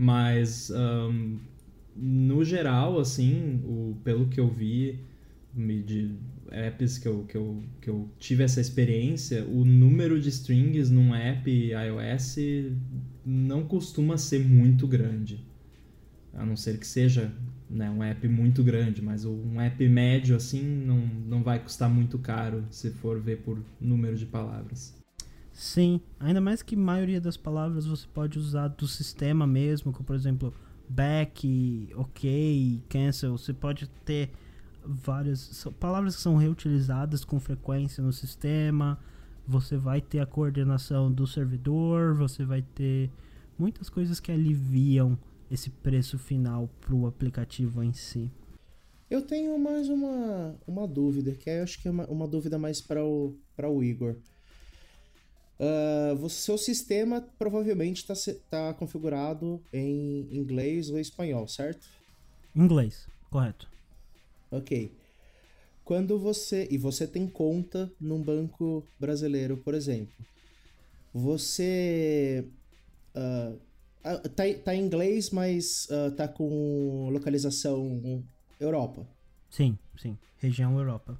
[0.02, 1.38] Mas, um,
[1.94, 5.04] no geral, assim, o, pelo que eu vi
[5.54, 6.16] de
[6.52, 11.14] apps que eu, que, eu, que eu tive essa experiência, o número de strings num
[11.14, 12.38] app iOS
[13.26, 15.46] não costuma ser muito grande
[16.34, 17.32] a não ser que seja
[17.70, 22.18] né, um app muito grande, mas um app médio assim não, não vai custar muito
[22.18, 24.99] caro se for ver por número de palavras.
[25.60, 30.06] Sim, ainda mais que a maioria das palavras você pode usar do sistema mesmo, como
[30.06, 30.53] por exemplo
[30.88, 34.31] back, ok, cancel, você pode ter
[34.86, 38.98] várias palavras que são reutilizadas com frequência no sistema.
[39.45, 43.11] Você vai ter a coordenação do servidor, você vai ter
[43.57, 45.19] muitas coisas que aliviam
[45.52, 48.31] esse preço final para o aplicativo em si.
[49.10, 53.03] Eu tenho mais uma, uma dúvida, que acho que é uma, uma dúvida mais para
[53.03, 54.15] o, o Igor.
[55.60, 58.14] Uh, seu sistema provavelmente está
[58.49, 61.86] tá configurado em inglês ou espanhol, certo?
[62.56, 63.69] Inglês, correto.
[64.49, 64.91] Ok.
[65.84, 66.68] Quando você.
[66.72, 70.15] E você tem conta num banco brasileiro, por exemplo.
[71.14, 72.48] Você.
[73.15, 73.60] Uh,
[74.30, 78.23] tá, tá em inglês, mas uh, tá com localização
[78.60, 79.06] Europa.
[79.49, 80.18] Sim, sim.
[80.38, 81.19] Região Europa.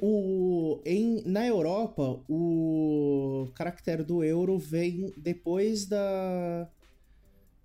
[0.00, 6.68] O, em, na Europa, o caractere do euro vem depois da,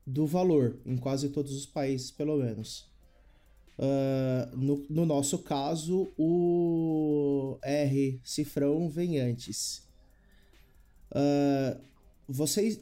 [0.05, 2.89] do valor, em quase todos os países, pelo menos.
[3.77, 9.87] Uh, no, no nosso caso, o R cifrão vem antes.
[11.11, 11.79] Uh,
[12.27, 12.79] vocês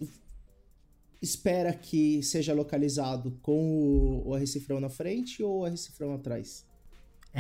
[1.21, 6.64] espera que seja localizado com o, o R-cifrão na frente ou o R-cifrão atrás?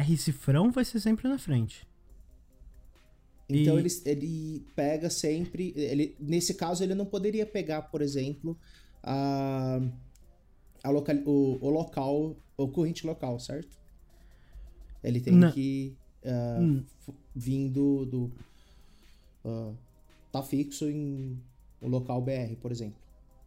[0.01, 1.87] R-cifrão vai ser sempre na frente.
[3.47, 3.81] Então e...
[3.81, 5.73] ele, ele pega sempre.
[5.75, 8.57] Ele, nesse caso, ele não poderia pegar, por exemplo,
[9.01, 9.79] a,
[10.83, 13.77] a local, o, o local, o corrente local, certo?
[15.03, 15.51] Ele tem não.
[15.51, 16.83] que uh, hum.
[17.35, 18.05] vir do.
[18.05, 18.31] do
[19.45, 19.75] uh,
[20.31, 21.39] tá fixo em
[21.79, 22.99] o local BR, por exemplo.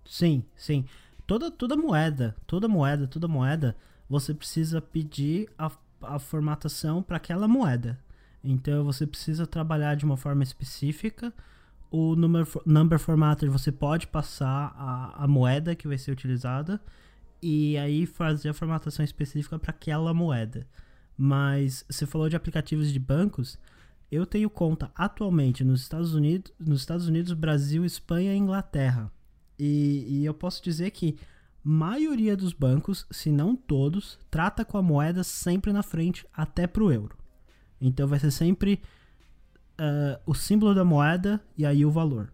[0.06, 0.84] Sim, sim.
[1.26, 3.76] Toda, toda moeda, toda moeda, toda moeda,
[4.08, 5.70] você precisa pedir a,
[6.02, 7.98] a formatação para aquela moeda.
[8.42, 11.32] Então você precisa trabalhar de uma forma específica.
[11.90, 16.80] O number, number formatter você pode passar a, a moeda que vai ser utilizada
[17.42, 20.66] e aí fazer a formatação específica para aquela moeda.
[21.16, 23.58] Mas você falou de aplicativos de bancos.
[24.10, 29.10] Eu tenho conta atualmente nos Estados Unidos, nos Estados Unidos, Brasil, Espanha e Inglaterra.
[29.58, 31.18] E, e eu posso dizer que
[31.70, 36.82] maioria dos bancos, se não todos, trata com a moeda sempre na frente, até para
[36.82, 37.15] o euro.
[37.78, 38.81] Então vai ser sempre
[39.78, 42.32] uh, o símbolo da moeda e aí o valor.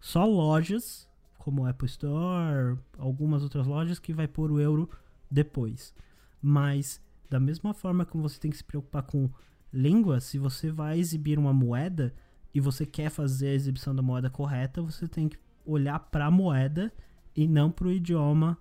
[0.00, 4.88] Só lojas, como Apple Store, algumas outras lojas, que vai pôr o euro
[5.30, 5.92] depois.
[6.40, 9.28] Mas, da mesma forma que você tem que se preocupar com
[9.70, 12.14] língua, se você vai exibir uma moeda
[12.54, 16.30] e você quer fazer a exibição da moeda correta, você tem que olhar para a
[16.30, 16.90] moeda
[17.36, 18.56] e não para o idioma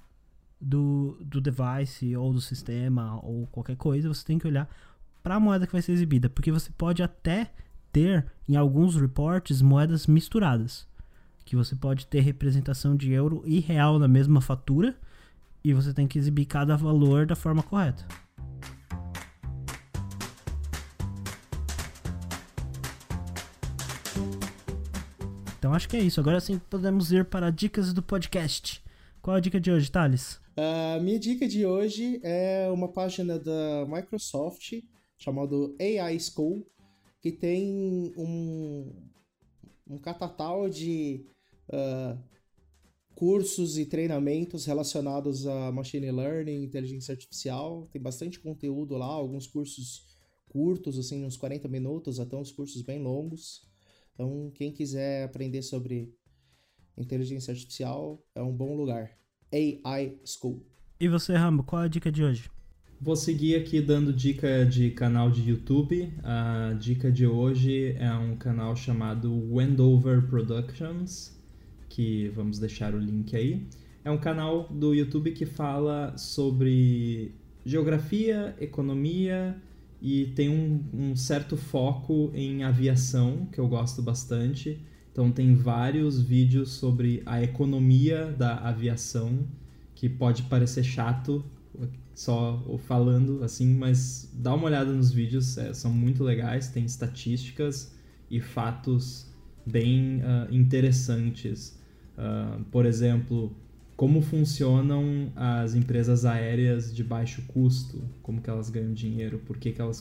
[0.59, 4.09] do, do device ou do sistema ou qualquer coisa.
[4.09, 4.69] Você tem que olhar
[5.23, 7.51] para a moeda que vai ser exibida, porque você pode até
[7.91, 10.87] ter em alguns reports moedas misturadas,
[11.45, 14.95] que você pode ter representação de euro e real na mesma fatura
[15.63, 18.05] e você tem que exibir cada valor da forma correta.
[25.57, 26.19] Então acho que é isso.
[26.19, 28.81] Agora sim podemos ir para dicas do podcast.
[29.29, 30.41] Qual a dica de hoje, Thales?
[30.57, 34.81] A minha dica de hoje é uma página da Microsoft
[35.19, 36.65] chamada AI School,
[37.21, 38.91] que tem um,
[39.87, 41.27] um catatal de
[41.71, 42.17] uh,
[43.13, 47.87] cursos e treinamentos relacionados a machine learning, inteligência artificial.
[47.91, 50.07] Tem bastante conteúdo lá, alguns cursos
[50.49, 53.61] curtos, assim, uns 40 minutos, até uns cursos bem longos.
[54.11, 56.11] Então, quem quiser aprender sobre
[56.97, 59.18] inteligência artificial é um bom lugar.
[59.53, 60.61] AI School.
[60.99, 62.49] E você, Rambo, qual é a dica de hoje?
[63.01, 66.13] Vou seguir aqui dando dica de canal de YouTube.
[66.21, 71.39] A dica de hoje é um canal chamado Wendover Productions,
[71.87, 73.65] que vamos deixar o link aí.
[74.03, 77.33] É um canal do YouTube que fala sobre
[77.65, 79.55] geografia, economia
[80.01, 84.81] e tem um, um certo foco em aviação, que eu gosto bastante.
[85.19, 89.45] Então tem vários vídeos sobre a economia da aviação,
[89.93, 91.43] que pode parecer chato
[92.15, 97.93] só falando assim, mas dá uma olhada nos vídeos, é, são muito legais, tem estatísticas
[98.31, 99.29] e fatos
[99.65, 101.77] bem uh, interessantes.
[102.17, 103.53] Uh, por exemplo,
[103.97, 109.73] como funcionam as empresas aéreas de baixo custo, como que elas ganham dinheiro, por que,
[109.73, 109.97] que elas